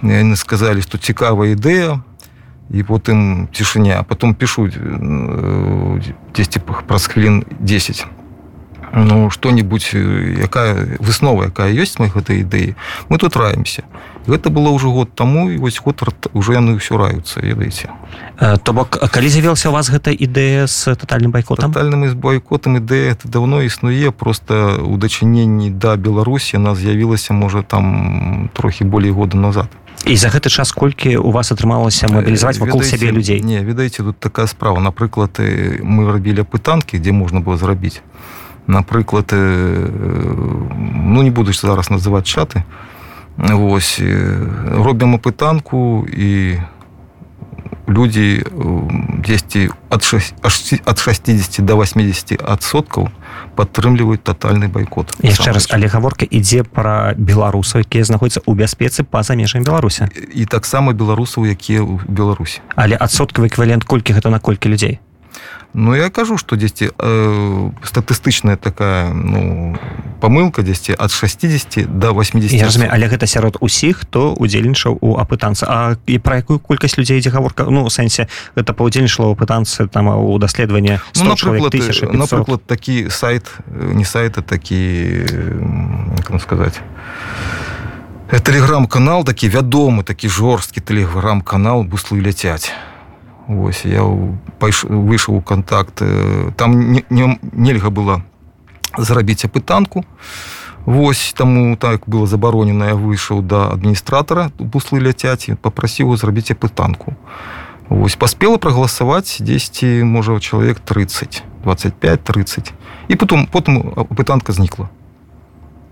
яны 0.00 0.36
сказалі 0.36 0.80
што 0.80 0.96
цікавая 0.96 1.52
ідэя 1.52 2.00
і 2.72 2.80
потым 2.82 3.48
цішыня 3.52 4.02
потом 4.08 4.32
пішуць 4.34 4.72
10 4.72 6.64
праз 6.88 7.06
хвілін 7.12 7.44
10 7.60 8.23
ну 8.94 9.30
что-нибудь 9.30 9.90
э, 9.92 10.36
якая 10.42 10.98
выснова 10.98 11.50
якая 11.50 11.72
ёсць 11.74 11.98
моих 11.98 12.14
гэтай 12.14 12.46
ідэі 12.46 12.74
мы 13.08 13.18
тут 13.18 13.36
раемся 13.36 13.82
гэта 14.26 14.50
было 14.50 14.70
ўжо 14.70 14.90
год 14.90 15.12
таму 15.14 15.50
і 15.50 15.58
вось 15.58 15.80
год 15.80 16.02
уже 16.32 16.54
яны 16.54 16.78
ўсё 16.78 16.96
раюцца 16.96 17.40
ведаеце. 17.40 17.90
Э, 18.38 18.56
то 18.56 18.72
бок 18.72 18.96
калі 18.96 19.28
з'явілася 19.28 19.68
у 19.68 19.72
вас 19.72 19.90
гэта 19.90 20.14
ідэя 20.14 20.66
с 20.66 20.94
тотальным 20.94 21.30
байкотам? 21.30 21.72
Тотальным 21.72 22.08
з 22.08 22.14
бойкотам 22.14 22.78
ідэя 22.78 23.12
это 23.12 23.28
давно 23.28 23.62
існуе 23.62 24.10
просто 24.10 24.80
у 24.80 24.96
дачыненні 24.96 25.70
да 25.70 25.96
беларусі 25.96 26.56
она 26.56 26.74
з'явілася 26.74 27.34
можа 27.34 27.62
там 27.62 28.50
трохі 28.52 28.84
болей 28.84 29.10
года 29.10 29.36
назад. 29.36 29.68
І 30.04 30.16
за 30.16 30.28
гэты 30.28 30.48
час 30.48 30.72
колькі 30.72 31.16
у 31.16 31.30
вас 31.30 31.52
атрымалася 31.52 32.08
мабілізаваць 32.08 32.58
вакол 32.58 32.82
сябе 32.82 33.10
людзей? 33.10 33.40
не 33.42 33.60
ведаеце 33.64 34.02
тут 34.02 34.20
такая 34.20 34.46
справа. 34.46 34.80
Напрыклад 34.80 35.40
мы 35.82 36.12
рабілі 36.12 36.44
пытанкі 36.44 36.98
дзе 36.98 37.12
можна 37.12 37.40
было 37.40 37.56
зрабіць 37.56 38.00
напрыклад 38.66 39.32
ну 39.32 41.22
не 41.22 41.30
буду 41.30 41.52
зараз 41.52 41.90
называть 41.90 42.26
чаты 42.26 42.62
Вось 43.36 44.00
робім 44.70 45.16
апытанку 45.16 46.06
і 46.06 46.58
людзі 47.88 48.44
10 49.24 49.70
ад 49.90 50.02
6 50.02 50.34
ад 50.84 50.98
60 50.98 51.64
до 51.64 51.76
80 51.76 52.40
адсоткаў 52.40 53.08
падтрымліваюць 53.56 54.24
тотальны 54.24 54.68
байкот 54.68 55.12
яшчэ 55.20 55.52
раз 55.52 55.68
але 55.70 55.86
гаворка 55.86 56.24
ідзе 56.24 56.64
пра 56.64 57.12
беларусаў 57.18 57.84
якія 57.84 58.04
знаходзяцца 58.08 58.40
ў 58.48 58.56
бяспецы 58.56 59.04
па-за 59.04 59.36
межамі 59.36 59.68
беларуся 59.68 60.08
і 60.14 60.46
таксама 60.46 60.96
беларусаў 60.96 61.44
якія 61.44 61.84
ў 61.84 62.00
беларусі 62.08 62.64
але 62.74 62.96
адсоткавы 62.96 63.52
эквівалент 63.52 63.84
колькі 63.84 64.16
гэта 64.16 64.32
наколькі 64.32 64.72
людзей 64.72 64.98
Ну 65.74 65.94
я 65.94 66.10
кажу 66.10 66.38
что 66.38 66.56
дзесьці 66.56 66.90
э, 66.96 67.70
статыстычная 67.82 68.56
такая 68.56 69.10
ну, 69.12 69.76
памылка 70.20 70.62
дзесьці 70.62 70.94
ад 70.94 71.10
60 71.10 71.98
до 71.98 72.14
80 72.14 72.62
разуме, 72.62 72.86
але 72.86 73.10
гэта 73.10 73.26
сярод 73.26 73.58
усіх 73.60 74.06
хто 74.06 74.34
удзельнічаў 74.38 74.98
у 75.00 75.18
апытанцы 75.18 75.66
А 75.66 75.98
і 76.06 76.18
пра 76.18 76.38
якую 76.38 76.62
колькасць 76.62 76.94
людзей 76.94 77.18
ідзе 77.18 77.34
гаворка 77.34 77.66
ну 77.66 77.90
сэнсе 77.90 78.30
гэта 78.54 78.70
паўдзельнічала 78.70 79.34
апытанцы 79.34 79.88
там 79.90 80.14
у 80.14 80.38
даследаванне 80.38 81.00
ну, 81.18 81.34
напрыклад, 81.34 81.74
напрыклад 82.14 82.62
такі 82.66 83.10
сайт 83.10 83.50
не 83.66 84.04
сайта 84.04 84.42
такі 84.42 85.26
сказать 86.38 86.78
телеграм-канал 88.30 89.24
такі 89.24 89.48
вядомы 89.48 90.04
такі 90.04 90.28
жорсткі 90.28 90.80
телеграм-канал 90.80 91.82
буслы 91.82 92.22
ляцяць 92.22 92.70
Вось 93.48 93.84
я 93.84 94.04
пайш... 94.58 94.84
выйшаў 94.84 95.36
у 95.36 95.40
контакт 95.40 96.02
там 96.56 96.92
не, 96.92 97.04
не, 97.10 97.38
нельга 97.52 97.90
было 97.90 98.22
зрабіць 98.96 99.44
апытанку. 99.44 100.04
Вось 100.84 101.32
таму 101.36 101.76
так 101.76 102.04
было 102.06 102.26
забаронена 102.26 102.92
я 102.92 102.94
выйшаў 102.94 103.40
да 103.42 103.72
адміністратора 103.72 104.52
буслы 104.58 105.00
ляцяць 105.00 105.48
попрасіў 105.60 106.16
зрабіць 106.16 106.52
апытанку. 106.52 107.16
Вось 107.88 108.16
паспела 108.16 108.56
прагаласаваць 108.56 109.40
10 109.40 110.04
можа 110.04 110.40
чалавек 110.40 110.80
30 110.80 111.42
25 111.64 112.24
30 112.24 112.72
і 113.08 113.14
потом 113.16 113.46
потым 113.46 113.92
апытанка 113.96 114.52
знікла. 114.52 114.88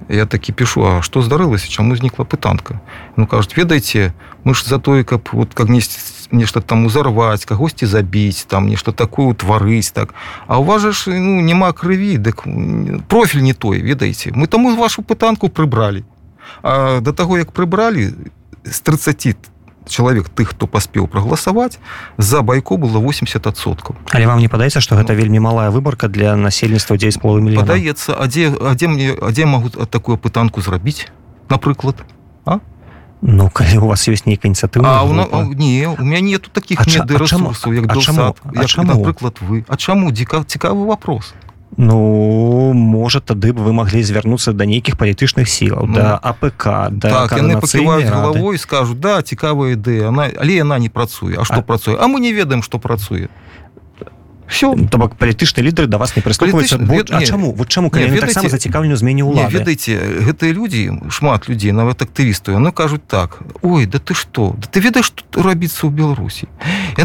Я 0.08 0.26
такі 0.26 0.52
пішу 0.52 0.84
А 0.84 1.02
што 1.02 1.22
здарылася? 1.22 1.68
Чаму 1.68 1.96
знікла 1.96 2.24
пытанка 2.24 2.80
ну 3.16 3.26
кажуць 3.26 3.56
ведаеце 3.56 4.12
мы 4.44 4.54
ж 4.54 4.64
за 4.68 4.78
тое 4.78 5.04
каб 5.04 5.28
вот 5.32 5.54
как 5.54 5.68
несці 5.68 6.00
нешта 6.32 6.60
там 6.60 6.86
узарваць 6.86 7.44
кагосьці 7.44 7.86
забіць 7.86 8.44
там 8.48 8.66
нешта 8.66 8.92
такую 8.92 9.34
тварыць 9.34 9.92
так. 9.92 10.14
А 10.46 10.58
у 10.58 10.64
вас 10.64 10.82
ж 10.82 11.12
ну 11.12 11.40
няма 11.40 11.72
крыві 11.72 12.18
дык 12.18 12.44
профіль 13.08 13.42
не 13.42 13.54
той 13.54 13.80
ведаеце. 13.80 14.32
Мы 14.34 14.46
таму 14.46 14.74
вашу 14.76 15.02
пытанку 15.02 15.48
прыбралі. 15.48 16.04
А 16.62 17.00
до 17.00 17.12
таго 17.12 17.38
як 17.38 17.52
прыбралі 17.52 18.14
з 18.64 18.80
30 18.80 19.36
чалавек 19.88 20.28
тых 20.28 20.54
хто 20.54 20.66
паспеў 20.66 21.06
прагаласаваць 21.06 21.78
за 22.18 22.42
байко 22.42 22.76
было 22.76 23.02
80соткаў 23.02 23.98
але 24.14 24.26
вам 24.26 24.38
не 24.38 24.48
падаецца 24.48 24.80
что 24.80 24.94
гэта 24.96 25.14
вельмі 25.14 25.42
малая 25.42 25.70
выбарка 25.70 26.08
для 26.08 26.36
насельніцтва 26.36 26.96
9 26.96 27.20
полу 27.20 27.40
мільёна? 27.40 27.66
Падаецца 27.66 28.14
а 28.14 28.26
дзе 28.26 28.54
а 28.54 28.74
дзе 28.74 28.88
мне 28.88 29.14
а 29.18 29.30
дзе 29.30 29.46
могуць 29.46 29.74
такую 29.90 30.18
пытанку 30.18 30.62
зрабіць 30.62 31.10
напрыклад? 31.50 31.98
А 32.46 32.60
Ну 33.22 33.48
калі 33.54 33.78
у 33.78 33.86
вас 33.86 34.02
ёсць 34.10 34.26
нейкая 34.26 34.50
ініцыятыва 34.50 35.06
не 35.54 35.86
у 35.86 36.02
меня 36.02 36.20
нету 36.20 36.50
таких 36.50 36.82
ресурсаў 36.82 37.72
як 37.72 37.86
напрыклад 37.86 39.38
вы. 39.40 39.64
А 39.68 39.76
чаму 39.76 40.10
дзіка 40.10 40.42
цікавы 40.42 40.84
вопрос. 40.84 41.34
Ну 41.76 42.72
можа 42.74 43.20
тады 43.20 43.52
б 43.54 43.62
вы 43.62 43.72
маглі 43.72 44.02
звярнуцца 44.02 44.52
да 44.52 44.66
нейкіх 44.66 44.98
палітычных 44.98 45.48
сілаў 45.48 45.86
ну, 45.86 45.94
да 45.94 46.18
АПК 46.20 46.90
да 46.90 47.08
так, 47.08 47.38
яны 47.38 47.56
паківаюць 47.62 48.10
галавой 48.10 48.58
скажу 48.58 48.92
да 48.94 49.22
цікавая 49.22 49.78
ідэя 49.78 50.12
она 50.12 50.28
але 50.36 50.60
яна 50.60 50.76
не 50.82 50.90
працуе 50.90 51.38
А 51.40 51.44
што 51.48 51.62
працуе 51.62 51.96
А 51.96 52.08
мы 52.12 52.20
не 52.20 52.34
ведаем 52.36 52.62
што 52.62 52.76
працуе 52.76 53.30
все 54.52 54.76
то 54.90 54.98
бок 54.98 55.16
палітычныя 55.16 55.64
лідары 55.64 55.88
да 55.88 55.98
вас 55.98 56.14
не 56.14 56.22
прыступаюцца 56.22 56.76
Палітыч... 56.76 57.28
чаму 57.28 57.52
вот 57.56 57.68
чаму 57.68 57.88
таксама 57.88 58.52
зацікаўлены 58.52 58.96
змене 59.00 59.24
ўлады 59.24 59.56
ведаеце 59.56 59.96
гэтыя 60.28 60.52
людзі 60.52 61.08
шмат 61.08 61.48
людзей 61.48 61.72
нават 61.72 62.04
актывісту 62.04 62.52
яны 62.52 62.70
кажуць 62.70 63.02
так 63.08 63.40
ой 63.64 63.86
да 63.86 63.98
ты 63.98 64.14
что? 64.14 64.54
Да 64.60 64.68
ты 64.68 64.84
ведаеш 64.84 65.10
тут 65.10 65.40
рабіцца 65.40 65.88
ў 65.88 65.90
беларусі 65.90 66.46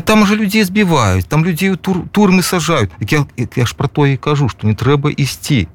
там 0.03 0.27
уже 0.27 0.35
людзей 0.35 0.67
збіваюць 0.67 1.25
там 1.25 1.47
людзей 1.47 1.75
тур 1.79 2.03
турмы 2.11 2.43
сажаюць 2.43 2.91
я, 2.99 3.25
я 3.39 3.65
ж 3.65 3.75
про 3.75 3.87
тое 3.87 4.17
кажу 4.17 4.49
что 4.49 4.67
не 4.67 4.75
трэба 4.75 5.09
ісці 5.09 5.71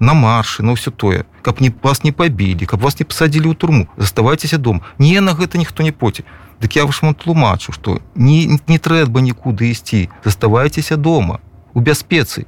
на 0.00 0.14
маршы 0.14 0.64
на 0.64 0.72
ўсё 0.72 0.90
тое. 0.90 1.24
Каб 1.42 1.60
не 1.60 1.70
вас 1.82 2.02
не 2.02 2.10
пабілі 2.12 2.66
каб 2.66 2.80
вас 2.80 2.98
не 2.98 3.04
пасадзілі 3.04 3.52
ў 3.52 3.54
турму 3.54 3.88
заставайцеся 3.96 4.58
дом 4.58 4.82
не 4.98 5.20
на 5.20 5.36
гэта 5.36 5.60
ніхто 5.60 5.84
не 5.84 5.92
поце. 5.92 6.24
Дык 6.60 6.76
я 6.76 6.84
вашму 6.84 7.14
тлумачу, 7.14 7.72
што 7.72 8.02
не, 8.14 8.60
не 8.68 8.78
трэба 8.78 9.20
нікуды 9.20 9.70
ісці, 9.70 10.08
заставайцеся 10.24 10.96
дома 10.96 11.40
у 11.72 11.80
бяспецы. 11.80 12.44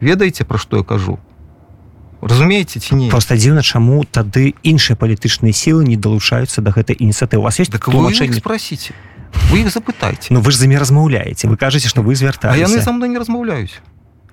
Ведаеце, 0.00 0.44
пра 0.44 0.58
што 0.58 0.76
я 0.76 0.84
кажу. 0.84 1.18
Разумееце 2.20 2.80
ці 2.80 2.94
не? 2.96 3.08
Просто 3.08 3.36
дзіўна 3.36 3.62
чаму 3.62 4.04
тады 4.04 4.52
іншыя 4.60 4.96
палітычныя 4.96 5.56
сілы 5.56 5.88
не 5.88 5.96
далучаюцца 5.96 6.60
да 6.60 6.72
гэтай 6.72 6.96
ініцыятывы. 7.00 7.40
У 7.40 7.48
вас 7.48 7.60
есть 7.60 7.72
так 7.72 7.88
спросите 8.36 8.92
вы 9.50 9.60
их 9.60 9.70
запытайце. 9.70 10.32
Ну 10.32 10.40
вы 10.40 10.50
ж 10.50 10.56
за 10.56 10.64
імі 10.64 10.76
размаўляеце. 10.76 11.48
Вы 11.48 11.56
кажаце 11.56 11.88
што 11.88 12.02
вы 12.02 12.16
звярта 12.16 12.56
яны 12.56 12.80
за 12.80 12.92
мной 12.92 13.08
не 13.08 13.18
размаўляюсь 13.18 13.80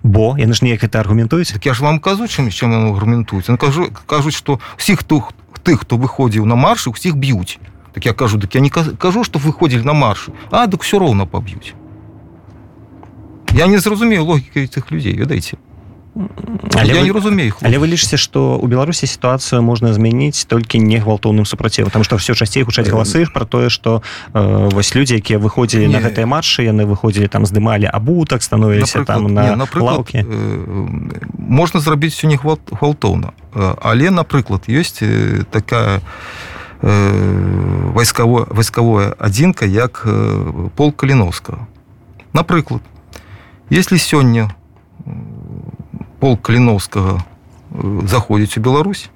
бо 0.03 0.35
яны 0.37 0.53
ж 0.53 0.63
неяк 0.63 0.83
это 0.83 0.99
аргументуюць 0.99 1.51
так 1.51 1.65
я 1.65 1.73
ж 1.73 1.83
вам 1.83 1.99
кажу 1.99 2.27
чым 2.27 2.51
чым 2.51 2.75
аргументуюць 2.95 3.47
кажу 3.57 3.89
кажуць 4.05 4.35
што 4.35 4.59
всіх 4.77 5.03
тых 5.03 5.31
тых 5.63 5.87
хто 5.87 5.97
выходзіў 5.97 6.45
на 6.45 6.55
маршы 6.55 6.91
усіх 6.91 7.15
б'юць 7.15 7.59
Так 7.93 8.05
я 8.05 8.13
кажу, 8.13 8.39
так 8.39 8.55
я 8.55 8.61
не 8.61 8.69
кажу, 8.69 9.23
што 9.23 9.39
выходзілі 9.39 9.85
на 9.85 9.93
марш, 9.93 10.29
а 10.49 10.65
дык 10.65 10.81
все 10.81 10.97
роўна 10.97 11.25
паб'юць. 11.29 11.77
Я 13.53 13.67
не 13.67 13.77
зразумею 13.77 14.25
логіка 14.25 14.65
цих 14.67 14.91
людзей, 14.91 15.13
ведаеце. 15.13 15.57
Але 16.73 16.93
я 16.93 16.99
вы, 17.01 17.05
не 17.05 17.11
разумею 17.11 17.53
але 17.61 17.81
вы 17.81 17.89
лічыце 17.89 18.21
што 18.21 18.61
у 18.61 18.67
беларусі 18.69 19.09
сітуацыю 19.09 19.65
можна 19.65 19.93
змяніць 19.97 20.45
толькі 20.45 20.77
не 20.77 21.01
гвалтоўным 21.01 21.45
супрацівам 21.45 21.89
там 21.89 22.03
што 22.05 22.21
все 22.21 22.37
часцей 22.37 22.61
гучаць 22.61 22.85
галасы 22.85 23.25
про 23.33 23.45
тое 23.45 23.73
што 23.73 24.05
э, 24.33 24.69
вось 24.69 24.93
людзі 24.93 25.17
якія 25.17 25.41
выходзілі 25.41 25.89
не. 25.89 25.93
на 25.97 26.05
гэтыя 26.05 26.29
матчы 26.29 26.69
яны 26.69 26.85
выходзілі 26.85 27.25
там 27.33 27.49
здымалі 27.49 27.89
абутак 27.89 28.45
становіліся 28.45 29.03
там 29.09 29.33
на 29.33 29.57
лаўкі 29.57 30.21
э, 30.21 30.25
можна 31.33 31.79
зрабіць 31.79 32.13
все 32.13 32.27
не 32.27 32.37
гвалтоўна 32.37 33.33
э, 33.55 33.73
але 33.81 34.13
напрыклад 34.13 34.69
ёсць 34.69 35.01
э, 35.01 35.43
такая 35.49 36.01
вайскаво 36.83 38.45
вайсковая 38.51 39.15
адзінка 39.17 39.65
як 39.65 40.05
пол 40.75 40.91
каліновскага 40.91 41.65
напрыклад 42.33 42.81
если 43.71 43.97
сёння 43.97 44.51
пол 46.23 46.37
каліновскага 46.39 47.19
заходзіць 48.07 48.55
у 48.55 48.61
Беларусь. 48.63 49.09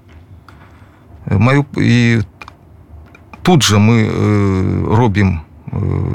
Маю 1.31 1.63
і 1.79 2.19
тут 3.47 3.63
же 3.63 3.79
мы 3.79 4.11
робім 4.91 5.39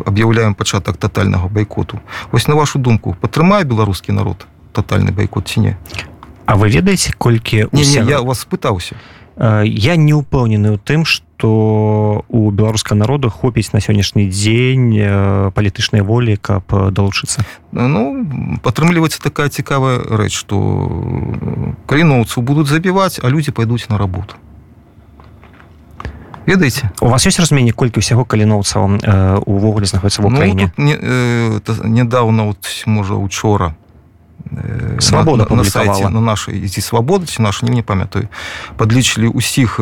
аб'яўляем 0.05 0.53
пачатак 0.53 1.01
тотальнага 1.01 1.49
байкоту 1.49 2.01
вось 2.33 2.45
на 2.49 2.55
вашу 2.61 2.79
думку 2.79 3.17
падтрымае 3.21 3.65
беларускі 3.65 4.13
народ 4.13 4.45
тотальны 4.73 5.17
байкот 5.17 5.49
ці 5.49 5.61
не 5.61 5.77
А 6.45 6.57
вы 6.57 6.69
ведаеце 6.69 7.13
колькі 7.17 7.69
не, 7.73 7.85
не, 7.89 8.05
я 8.05 8.21
вас 8.21 8.45
спытаўся 8.45 8.97
я 9.39 9.97
не 9.97 10.15
ўпэўнены 10.15 10.77
ў 10.77 10.79
тым 10.83 11.05
что 11.05 11.27
што 11.43 12.23
у 12.29 12.51
беларускага 12.55 12.95
народу 12.99 13.29
хопіць 13.29 13.75
на 13.75 13.81
сённяшні 13.83 14.31
дзень 14.31 14.95
палітычнай 15.51 16.07
волі 16.07 16.39
каб 16.39 16.63
далучыцца 16.71 17.43
ну 17.73 18.23
падтрымліваецца 18.63 19.19
такая 19.19 19.51
цікавая 19.51 19.99
рэч 20.23 20.31
што 20.39 20.55
каліноўцу 21.91 22.47
будуць 22.47 22.71
забіваць 22.71 23.19
а 23.19 23.27
людзі 23.27 23.51
пайдуць 23.51 23.91
на 23.91 23.99
работу. 23.99 24.39
Ведаеце? 26.47 26.91
У 27.03 27.11
вас 27.11 27.27
ёсць 27.27 27.43
разменне 27.43 27.75
колькі 27.75 27.99
ўсяго 27.99 28.23
каліноўцаў 28.23 29.03
увогуле 29.43 29.91
знаходіцца 29.91 30.23
в 30.23 30.31
Украіне 30.31 30.71
ну, 30.79 30.85
не, 30.85 30.95
э, 30.95 31.59
нядаўна 31.83 32.55
вот, 32.55 32.71
можа 32.87 33.19
учора 33.19 33.75
свабода 35.01 35.47
на, 35.51 35.57
на 35.57 35.65
сайте 35.65 36.09
на 36.09 36.21
нашай 36.21 36.69
ці 36.69 36.81
свабода 36.81 37.27
ці 37.27 37.43
наш 37.43 37.63
не 37.63 37.83
памятаю 37.83 38.29
падлічылі 38.77 39.33
ўсіх 39.33 39.81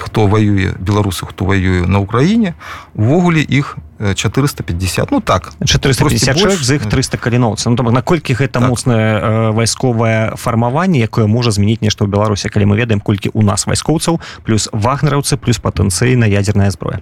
хто 0.00 0.26
ваюе 0.26 0.74
беларусы 0.78 1.26
хто 1.26 1.44
ваюе 1.44 1.86
на 1.86 2.00
ўкраіне 2.00 2.54
увогуле 2.94 3.42
іх 3.42 3.76
450 3.98 5.10
ну 5.10 5.20
так. 5.20 5.52
450 5.64 6.36
человек 6.36 6.60
з 6.62 6.76
іх 6.76 6.86
300 6.86 7.16
каліноўца 7.16 7.70
ну, 7.70 7.90
наколькі 7.90 8.34
гэта 8.34 8.60
так. 8.60 8.68
моцнае 8.68 9.50
вайсковае 9.52 10.36
фармаванне 10.36 11.00
якое 11.00 11.26
можа 11.26 11.50
змяніць 11.50 11.80
нешта 11.80 12.04
ў 12.04 12.12
беларусе 12.12 12.48
калі 12.48 12.72
мы 12.72 12.76
ведаем 12.76 13.00
колькі 13.00 13.30
у 13.32 13.42
нас 13.42 13.66
вайскоўцаў 13.66 14.20
плюс 14.44 14.68
вагнераўцы 14.72 15.36
плюс 15.36 15.58
патэнцыйна 15.58 16.28
ядерная 16.28 16.70
зброя. 16.70 17.00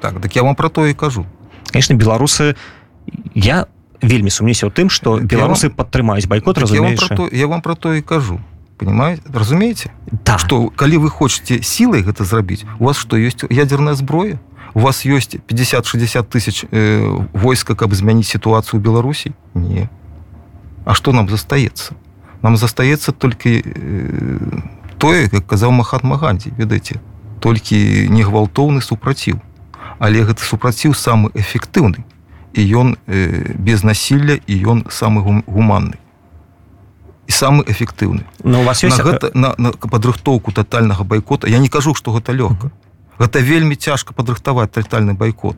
Так 0.00 0.20
так 0.20 0.36
я 0.36 0.42
вам 0.42 0.54
про 0.54 0.68
то 0.68 0.86
і 0.86 0.94
кажу. 0.94 1.26
Конечно 1.72 1.94
беларусы 1.94 2.56
я 3.34 3.66
вельмі 4.04 4.30
сумнеся 4.30 4.68
ў 4.68 4.72
тым 4.72 4.88
что 4.88 5.18
беларусы 5.20 5.70
падтрымаюць 5.70 6.28
байкот 6.28 6.56
так 6.56 6.68
разумею 6.68 6.98
я 7.32 7.46
вам 7.46 7.62
про 7.62 7.74
то 7.74 7.94
і 7.94 8.02
кажу 8.02 8.40
понимаете 8.76 9.22
разумееце? 9.32 9.90
Так. 10.22 10.40
Что 10.40 10.68
калі 10.68 10.98
вы 10.98 11.10
хочетце 11.10 11.62
сілай 11.62 12.02
гэта 12.02 12.24
зрабіць 12.24 12.64
у 12.78 12.84
вас 12.86 12.96
что 12.96 13.16
есть 13.16 13.44
ядерная 13.50 13.94
зброя? 13.94 14.40
У 14.74 14.80
вас 14.80 15.06
ёсць 15.06 15.38
50-60 15.38 16.24
тысяч 16.24 16.64
э, 16.70 17.26
войска 17.32 17.74
каб 17.74 17.94
змяніць 17.94 18.26
сітуацыю 18.26 18.80
беларусі? 18.80 19.32
Не. 19.54 19.88
А 20.84 20.94
что 20.94 21.12
нам 21.12 21.28
застаецца? 21.28 21.94
Нам 22.42 22.56
застаецца 22.56 23.12
толькі 23.12 23.62
э, 23.64 24.38
тое 24.98 25.28
как 25.28 25.46
казаў 25.46 25.70
махат 25.70 26.02
магандзі 26.02 26.52
ведаеце 26.58 27.00
толькі 27.40 28.08
не 28.08 28.24
гвалтоўны 28.24 28.80
супраціў. 28.80 29.38
Але 29.98 30.24
гэты 30.24 30.42
супраціў 30.42 30.94
самы 30.94 31.30
эфектыўны 31.34 32.02
і 32.54 32.62
ён 32.62 32.96
э, 33.06 33.52
без 33.58 33.82
насілля 33.82 34.38
і 34.46 34.54
ён 34.64 34.86
самы 34.90 35.42
гуманны. 35.46 35.98
І 37.26 37.32
самы 37.32 37.64
эфектыўны. 37.66 38.24
Но 38.44 38.60
у 38.60 38.64
вас 38.64 38.82
на 38.82 38.96
гэта 38.96 39.30
на, 39.34 39.54
на 39.58 39.72
падрыхтоўку 39.72 40.52
тотальнага 40.52 41.04
байкота 41.04 41.48
я 41.48 41.58
не 41.58 41.68
кажу 41.68 41.94
что 41.94 42.12
гэта 42.12 42.32
лёгка. 42.32 42.70
Гэта 43.18 43.40
вельмі 43.40 43.74
цяжка 43.74 44.14
падрыхтаваць 44.14 44.70
тотальны 44.70 45.14
байкот. 45.14 45.56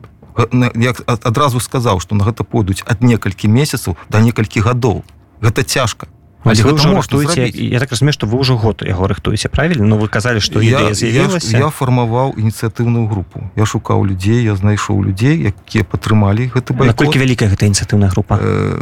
Як 0.75 1.01
адразу 1.05 1.59
сказаў 1.59 1.99
что 1.99 2.15
на 2.15 2.25
гэта 2.25 2.43
пойдуць 2.43 2.83
ад 2.85 3.01
некалькі 3.01 3.47
месяцаў 3.47 3.97
да 4.09 4.19
некалькі 4.19 4.61
гадоў. 4.61 5.03
Гэта 5.41 5.63
цяжка 5.63 6.07
рыхтуеце 6.53 7.49
я 7.53 7.79
так 7.79 7.91
разумею 7.91 8.13
что 8.13 8.27
вы 8.27 8.39
ўжо 8.39 8.57
год 8.57 8.81
яго 8.81 9.07
рыхтуеце 9.07 9.49
правильно? 9.49 9.85
Но 9.85 9.97
вы 9.97 10.07
казалі 10.07 10.39
что 10.39 10.61
я, 10.61 10.89
я, 10.89 11.27
я 11.39 11.69
фармаваў 11.69 12.35
ініцыятыўную 12.37 13.07
групу. 13.07 13.51
Я 13.55 13.65
шукаў 13.65 14.05
людзей 14.05 14.43
я 14.43 14.55
знайшоў 14.55 15.03
людзей 15.03 15.51
якія 15.51 15.83
падтрымалі 15.83 16.49
гэты 16.53 16.73
наколькі 16.73 17.19
вялікая 17.19 17.49
гэта 17.49 17.65
ініцыятыўная 17.65 18.09
група? 18.09 18.39
Э, 18.41 18.77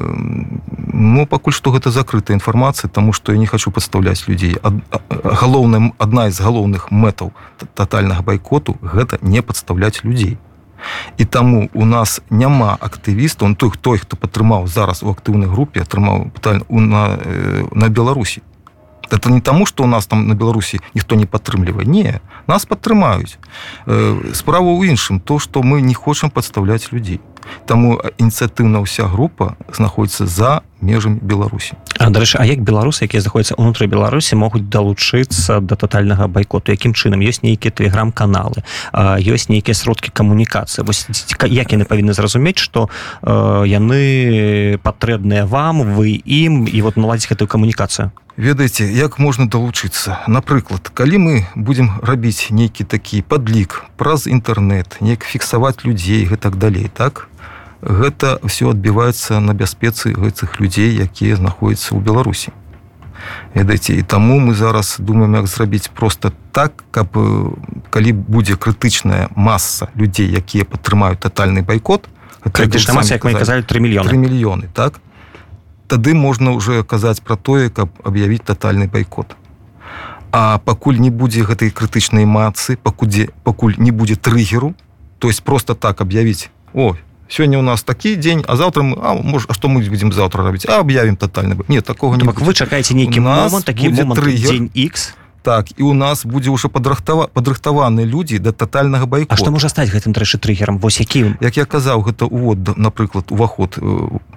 ну 0.93 1.25
пакуль 1.25 1.53
што 1.53 1.71
гэта 1.71 1.91
закрытая 1.91 2.35
інфармацыя 2.35 2.89
тому 2.89 3.13
что 3.13 3.31
я 3.31 3.37
не 3.37 3.47
хочу 3.47 3.71
падстаўляць 3.71 4.27
людзей 4.27 4.57
галоўным 5.09 5.93
адна 5.97 6.29
з 6.31 6.39
галоўных 6.39 6.91
мэтаў 6.91 7.33
тотальнага 7.73 8.21
байкоту 8.21 8.77
гэта 8.81 9.17
не 9.21 9.41
падстаўляць 9.41 10.03
людзей 10.03 10.37
і 11.17 11.25
таму 11.25 11.69
у 11.73 11.85
нас 11.85 12.21
няма 12.29 12.77
актывістаў 12.79 13.47
он 13.47 13.55
той 13.55 13.71
той 13.81 13.97
хто 13.97 14.17
падтрымаў 14.17 14.67
зараз 14.67 15.03
у 15.03 15.09
актыўнай 15.11 15.47
групе 15.47 15.81
атрымаў 15.81 16.31
на, 16.69 17.03
на 17.71 17.89
беларусі 17.89 18.41
это 19.09 19.29
не 19.31 19.41
таму 19.41 19.65
что 19.65 19.83
у 19.83 19.87
нас 19.87 20.07
там 20.07 20.27
на 20.27 20.35
беларусі 20.35 20.79
ніхто 20.93 21.15
не 21.15 21.25
падтрымлівае 21.25 21.85
не 21.85 22.19
нас 22.47 22.65
падтрымаюць 22.65 23.37
справа 24.33 24.69
ў 24.73 24.89
іншым 24.89 25.19
то 25.19 25.39
что 25.39 25.63
мы 25.63 25.81
не 25.81 25.93
хочам 25.93 26.29
подставляць 26.29 26.91
людзей 26.91 27.21
Таму 27.65 28.01
ініцыятыўна 28.17 28.81
ўся 28.81 29.05
група 29.05 29.53
знаходіцца 29.69 30.25
за 30.25 30.61
межамі 30.85 31.19
беларусі 31.21 31.73
дарэчы 31.99 32.37
А 32.37 32.45
як 32.45 32.61
беларусы 32.61 33.09
якія 33.09 33.25
знаходзяцца 33.25 33.57
ўнутры 33.57 33.89
беларусі 33.89 34.37
могуць 34.37 34.69
далучыцца 34.69 35.59
да 35.59 35.75
тотальнага 35.75 36.27
байкоту? 36.29 36.71
Якім 36.71 36.93
чынам? 36.93 37.25
Ёсць 37.25 37.41
нейкія 37.41 37.73
тэлеграм-каналы 37.73 38.61
ёсць 38.93 39.49
нейкія 39.49 39.73
сродкі 39.73 40.13
камунікацыі? 40.13 40.85
Вось 40.85 41.09
як 41.49 41.71
яны 41.73 41.85
павінны 41.89 42.13
зразумець 42.13 42.61
што 42.61 42.89
яны 43.25 44.77
патрэбныя 44.85 45.49
вам 45.49 45.97
вы 45.97 46.21
ім 46.21 46.69
і 46.69 46.79
вот 46.85 46.97
наладзіць 46.97 47.33
гэтую 47.33 47.49
камунікацыю? 47.49 48.11
Ведаеце 48.35 48.83
як 48.91 49.15
можна 49.15 49.47
далучыцца? 49.47 50.27
Напрыклад 50.27 50.91
калі 50.91 51.17
мы 51.17 51.33
будзем 51.55 52.03
рабіць 52.03 52.51
нейкі 52.51 52.83
такі 52.83 53.23
падлік 53.23 53.87
праз 53.95 54.27
інтэрнет 54.27 54.99
неяк 54.99 55.23
фіксаваць 55.23 55.87
людзей 55.87 56.27
гэтак 56.27 56.59
далей 56.59 56.91
так 56.91 57.31
гэта 57.85 58.39
все 58.43 58.73
адбіваецца 58.73 59.39
на 59.39 59.53
бяспецы 59.53 60.11
гэтых 60.11 60.59
людзей 60.59 60.97
якія 60.97 61.37
знаходзяцца 61.37 61.93
ў 61.93 62.01
беларусі. 62.01 62.49
Ведаеце 63.53 63.95
і 63.95 64.03
таму 64.03 64.41
мы 64.41 64.53
зараз 64.57 64.97
думаем 64.99 65.37
як 65.37 65.47
зрабіць 65.47 65.87
просто 65.93 66.33
так 66.51 66.83
каб 66.91 67.13
калі 67.89 68.11
будзе 68.11 68.57
крытычная 68.57 69.29
масса 69.35 69.87
людзей 69.95 70.27
якія 70.33 70.65
падтрымаюць 70.65 71.21
тотальны 71.21 71.61
байкот 71.61 72.09
казалі 73.37 73.63
3 73.63 73.79
мільёны. 73.79 74.09
3 74.09 74.17
мільёны 74.17 74.65
так? 74.73 74.99
Тады 75.87 76.13
можна 76.13 76.51
уже 76.51 76.83
казаць 76.83 77.21
про 77.21 77.35
тое 77.37 77.69
каб 77.69 77.89
аб'явіць 78.03 78.41
тотальны 78.41 78.89
байкот. 78.89 79.37
А 80.31 80.57
пакуль 80.57 80.97
не 80.97 81.09
будзе 81.09 81.45
гэтай 81.45 81.69
крытычнай 81.69 82.25
мацы 82.25 82.77
пакудзе 82.77 83.29
пакуль 83.43 83.77
не 83.77 83.91
будзе 83.91 84.15
трыгеру 84.15 84.73
то 85.19 85.29
есть 85.29 85.43
просто 85.43 85.75
так 85.75 86.01
аб'явіць 86.01 86.49
о 86.73 86.95
сёння 87.27 87.59
у 87.59 87.61
нас 87.61 87.83
такі 87.83 88.15
дзень 88.15 88.43
а 88.47 88.55
завтра 88.55 88.83
мы 88.83 88.97
а 89.01 89.13
может 89.13 89.49
а 89.49 89.53
что 89.53 89.67
мы 89.67 89.87
будем 89.89 90.13
завтра 90.13 90.43
рабіць 90.43 90.65
а 90.65 90.79
аб'явім 90.79 91.15
тотальны 91.15 91.57
нет 91.67 91.85
такого 91.85 92.15
не 92.15 92.23
вы 92.23 92.53
чакаеце 92.53 92.93
нейкі 92.93 93.19
момант 93.19 93.65
такі 93.65 93.89
трыгер 93.91 94.69
X 94.75 95.13
так 95.45 95.69
і 95.77 95.83
у 95.83 95.93
нас 95.93 96.25
будзе 96.25 96.49
уже 96.49 96.69
падрыхтава 96.69 97.27
падрыхтаваны 97.27 98.01
людзі 98.01 98.39
да 98.39 98.51
тотальнага 98.51 99.05
байку 99.05 99.29
А 99.29 99.37
што 99.37 99.53
можа 99.53 99.69
стаць 99.69 99.93
гэтым 99.93 100.13
трэшы 100.17 100.41
трыгерам 100.41 100.81
вось 100.81 100.99
якім 100.99 101.37
як 101.39 101.57
я 101.57 101.65
казаў 101.65 102.01
гэта 102.01 102.25
увод 102.25 102.77
напрыклад 102.77 103.29
уваход 103.29 103.77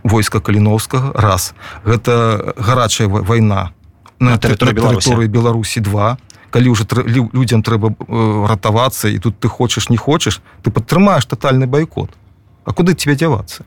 войска 0.04 0.40
каліновскага. 0.40 1.12
Раз. 1.16 1.54
Гэта 1.84 2.52
гарачая 2.60 3.08
вайна 3.08 3.72
на, 4.20 4.36
на 4.36 4.38
тэрыторыі 4.38 5.28
беларусі 5.32 5.80
2 5.80 6.16
калі 6.50 6.68
уже 6.68 6.84
людзям 7.32 7.64
трэба 7.64 7.96
ратавацца 8.48 9.08
і 9.08 9.18
тут 9.18 9.40
ты 9.40 9.48
хочаш 9.48 9.88
не 9.88 9.96
хочаш 9.96 10.40
ты 10.62 10.70
падтрымаеш 10.70 11.24
тотальны 11.24 11.66
байкот 11.66 12.12
А 12.68 12.72
куды 12.76 12.92
тебе 12.92 13.16
дзявацца? 13.16 13.64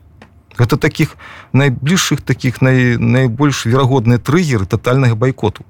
Гэта 0.53 0.77
таких 0.77 1.17
найбліжшых 1.57 2.21
таких 2.21 2.61
най, 2.61 2.97
найбольш 3.01 3.65
верагодныя 3.65 4.21
трыгеры 4.21 4.69
тотальнага 4.69 5.17
байкоту 5.17 5.65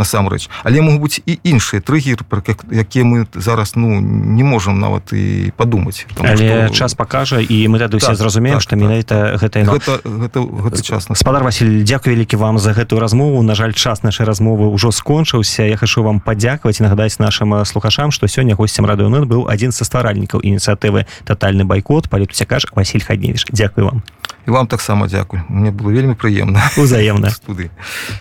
насамрэч. 0.00 0.48
Але 0.64 0.80
могуць 0.80 1.10
быць 1.10 1.22
і 1.26 1.38
іншыя 1.42 1.82
трыгеры 1.82 2.24
про 2.24 2.40
якія 2.70 3.04
мы 3.04 3.26
зараз 3.34 3.74
ну 3.76 4.00
не 4.00 4.44
можемм 4.44 4.78
нават 4.80 5.12
і 5.12 5.52
падумаць. 5.56 6.06
Але 6.18 6.68
что... 6.68 6.74
час 6.74 6.94
пакажа 6.94 7.40
і 7.40 7.68
мы 7.68 7.78
тады 7.78 7.98
так, 7.98 8.16
зразумеем 8.16 8.56
так, 8.56 8.62
что 8.62 8.70
так, 8.70 8.78
менавіта 8.78 9.36
гэта 9.36 9.64
гэта, 9.64 10.00
гэта, 10.04 10.38
гэта 10.40 10.82
час 10.82 11.08
гаспадар 11.08 11.42
Васіль 11.42 11.82
Дякую 11.84 12.14
вялікі 12.14 12.36
вам 12.36 12.58
за 12.58 12.72
гэтую 12.72 13.00
размову. 13.00 13.42
На 13.42 13.54
жаль 13.54 13.72
час 13.72 14.02
нашай 14.02 14.26
размовы 14.26 14.70
ўжо 14.70 14.90
скончыўся. 14.94 15.66
Я 15.66 15.76
хашу 15.76 16.02
вам 16.02 16.20
падзякаваць 16.20 16.80
нагадаць 16.80 17.18
нашим 17.18 17.64
слухашам 17.64 18.10
что 18.10 18.26
сёння 18.26 18.54
гостцем 18.54 18.86
радыонет 18.86 19.26
быў 19.26 19.50
адзін 19.50 19.72
са 19.72 19.84
стваральнікаў 19.84 20.40
ініцыятывы 20.40 21.06
тотальны 21.26 21.64
байкот 21.64 22.08
палітуся 22.08 22.44
каж 22.44 22.66
Василь 22.74 23.02
хадневіш 23.02 23.46
Дякую 23.52 23.86
вам. 23.86 24.02
І 24.46 24.50
вам 24.50 24.66
таксама 24.66 25.06
дзякуй. 25.06 25.40
Мне 25.48 25.70
было 25.70 25.90
вельмі 25.90 26.14
прыемна. 26.14 26.62
Узаемна. 26.76 27.30
Студы 27.36 27.70